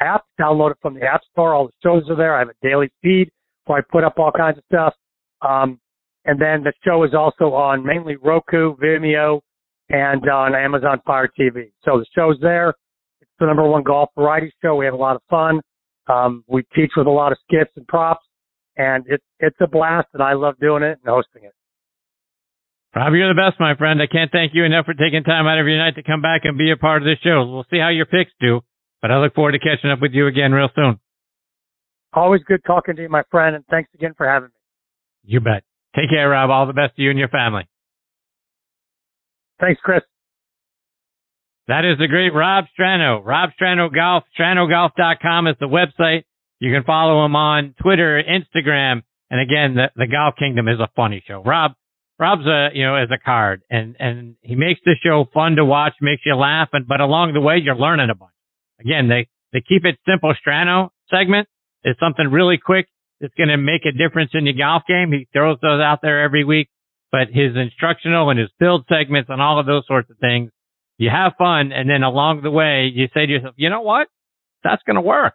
app. 0.00 0.24
Download 0.40 0.72
it 0.72 0.78
from 0.82 0.94
the 0.94 1.04
App 1.04 1.20
Store. 1.30 1.54
All 1.54 1.66
the 1.66 1.72
shows 1.84 2.02
are 2.10 2.16
there. 2.16 2.34
I 2.34 2.40
have 2.40 2.48
a 2.48 2.66
daily 2.66 2.90
feed 3.00 3.30
where 3.66 3.78
I 3.78 3.82
put 3.90 4.04
up 4.04 4.18
all 4.18 4.32
kinds 4.32 4.58
of 4.58 4.64
stuff. 4.64 4.94
Um, 5.40 5.80
and 6.24 6.40
then 6.40 6.62
the 6.62 6.72
show 6.84 7.04
is 7.04 7.14
also 7.14 7.52
on 7.54 7.84
mainly 7.84 8.16
Roku, 8.16 8.76
Vimeo, 8.76 9.40
and 9.88 10.28
on 10.28 10.54
Amazon 10.54 11.00
Fire 11.04 11.28
TV. 11.38 11.72
So 11.84 11.98
the 11.98 12.06
show's 12.14 12.38
there. 12.40 12.70
It's 13.20 13.30
the 13.40 13.46
number 13.46 13.68
one 13.68 13.82
golf 13.82 14.10
variety 14.16 14.52
show. 14.62 14.76
We 14.76 14.84
have 14.84 14.94
a 14.94 14.98
lot 14.98 15.16
of 15.16 15.22
fun. 15.28 15.60
Um, 16.08 16.44
we 16.48 16.64
teach 16.74 16.92
with 16.96 17.06
a 17.06 17.10
lot 17.10 17.32
of 17.32 17.38
skits 17.44 17.70
and 17.76 17.86
props, 17.86 18.24
and 18.76 19.04
it's 19.08 19.24
it's 19.38 19.56
a 19.60 19.68
blast, 19.68 20.08
and 20.14 20.22
I 20.22 20.32
love 20.34 20.54
doing 20.60 20.82
it 20.82 20.98
and 21.04 21.06
hosting 21.06 21.44
it. 21.44 21.54
Rob, 22.94 23.14
you're 23.14 23.28
the 23.28 23.40
best, 23.40 23.58
my 23.58 23.74
friend. 23.76 24.02
I 24.02 24.06
can't 24.06 24.30
thank 24.30 24.52
you 24.54 24.64
enough 24.64 24.84
for 24.84 24.94
taking 24.94 25.24
time 25.24 25.46
out 25.46 25.58
of 25.58 25.66
your 25.66 25.78
night 25.78 25.94
to 25.94 26.02
come 26.02 26.20
back 26.20 26.42
and 26.44 26.58
be 26.58 26.70
a 26.70 26.76
part 26.76 27.02
of 27.02 27.06
this 27.06 27.18
show. 27.24 27.46
We'll 27.46 27.66
see 27.70 27.78
how 27.78 27.88
your 27.88 28.04
picks 28.04 28.32
do, 28.40 28.60
but 29.00 29.10
I 29.10 29.18
look 29.18 29.34
forward 29.34 29.52
to 29.52 29.58
catching 29.58 29.90
up 29.90 30.00
with 30.00 30.12
you 30.12 30.26
again 30.26 30.52
real 30.52 30.68
soon. 30.74 30.98
Always 32.12 32.42
good 32.46 32.60
talking 32.66 32.96
to 32.96 33.02
you, 33.02 33.08
my 33.08 33.22
friend, 33.30 33.56
and 33.56 33.64
thanks 33.70 33.90
again 33.94 34.12
for 34.16 34.26
having 34.28 34.48
me. 34.48 34.54
You 35.24 35.40
bet. 35.40 35.64
Take 35.96 36.10
care, 36.10 36.28
Rob. 36.28 36.50
All 36.50 36.66
the 36.66 36.72
best 36.72 36.96
to 36.96 37.02
you 37.02 37.10
and 37.10 37.18
your 37.18 37.28
family. 37.28 37.68
Thanks, 39.60 39.80
Chris. 39.82 40.02
That 41.68 41.84
is 41.84 41.98
the 41.98 42.08
great 42.08 42.34
Rob 42.34 42.64
Strano. 42.78 43.24
Rob 43.24 43.50
Strano 43.58 43.92
Golf. 43.92 44.24
StranoGolf.com 44.38 45.46
is 45.46 45.56
the 45.60 45.66
website. 45.66 46.24
You 46.58 46.72
can 46.72 46.84
follow 46.84 47.24
him 47.24 47.36
on 47.36 47.74
Twitter, 47.80 48.22
Instagram, 48.22 49.02
and 49.30 49.40
again, 49.40 49.74
the, 49.74 49.90
the 49.96 50.06
Golf 50.06 50.34
Kingdom 50.38 50.68
is 50.68 50.78
a 50.78 50.88
funny 50.94 51.22
show. 51.26 51.42
Rob, 51.42 51.72
Rob's 52.18 52.46
a 52.46 52.68
you 52.74 52.84
know 52.84 52.96
as 52.96 53.08
a 53.10 53.18
card, 53.18 53.62
and 53.70 53.96
and 53.98 54.36
he 54.42 54.54
makes 54.54 54.80
the 54.84 54.94
show 55.02 55.24
fun 55.32 55.56
to 55.56 55.64
watch, 55.64 55.94
makes 56.00 56.22
you 56.26 56.34
laugh, 56.36 56.68
and 56.72 56.86
but 56.86 57.00
along 57.00 57.32
the 57.32 57.40
way 57.40 57.56
you're 57.56 57.74
learning 57.74 58.10
a 58.10 58.14
bunch. 58.14 58.30
Again, 58.78 59.08
they 59.08 59.28
they 59.52 59.60
keep 59.60 59.84
it 59.84 59.98
simple. 60.06 60.34
Strano 60.46 60.90
segment 61.10 61.48
is 61.84 61.96
something 62.00 62.30
really 62.30 62.58
quick 62.58 62.88
that's 63.20 63.34
going 63.34 63.48
to 63.48 63.56
make 63.56 63.82
a 63.86 63.92
difference 63.92 64.30
in 64.34 64.46
your 64.46 64.54
golf 64.54 64.82
game. 64.86 65.12
He 65.12 65.28
throws 65.32 65.58
those 65.62 65.80
out 65.80 66.00
there 66.02 66.22
every 66.22 66.44
week, 66.44 66.68
but 67.10 67.28
his 67.28 67.56
instructional 67.56 68.30
and 68.30 68.38
his 68.38 68.50
build 68.58 68.84
segments 68.88 69.30
and 69.30 69.40
all 69.40 69.60
of 69.60 69.66
those 69.66 69.84
sorts 69.86 70.10
of 70.10 70.18
things, 70.18 70.50
you 70.98 71.10
have 71.10 71.32
fun, 71.38 71.72
and 71.72 71.88
then 71.88 72.02
along 72.02 72.42
the 72.42 72.50
way 72.50 72.90
you 72.92 73.08
say 73.14 73.26
to 73.26 73.32
yourself, 73.32 73.54
you 73.56 73.70
know 73.70 73.80
what, 73.80 74.08
that's 74.62 74.82
going 74.84 74.96
to 74.96 75.02
work, 75.02 75.34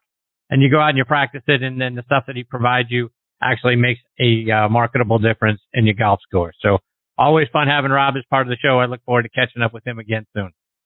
and 0.50 0.62
you 0.62 0.70
go 0.70 0.80
out 0.80 0.90
and 0.90 0.98
you 0.98 1.06
practice 1.06 1.44
it, 1.48 1.64
and 1.64 1.80
then 1.80 1.96
the 1.96 2.04
stuff 2.04 2.26
that 2.28 2.36
he 2.36 2.44
provides 2.44 2.90
you 2.92 3.10
actually 3.42 3.76
makes 3.76 4.00
a 4.20 4.50
uh, 4.52 4.70
marketable 4.70 5.20
difference 5.20 5.62
in 5.74 5.86
your 5.86 5.96
golf 5.96 6.20
score. 6.28 6.54
So 6.62 6.80
always 7.18 7.48
fun 7.52 7.68
having 7.68 7.92
Rob 7.92 8.16
as 8.18 8.24
part 8.30 8.48
of 8.48 8.50
the 8.50 8.58
show. 8.58 8.80
I 8.80 8.86
look 8.86 9.04
forward 9.06 9.24
to 9.24 9.30
catching 9.30 9.62
up 9.62 9.74
with 9.74 9.86
him 9.86 10.00
again 10.00 10.26
soon. 10.36 10.52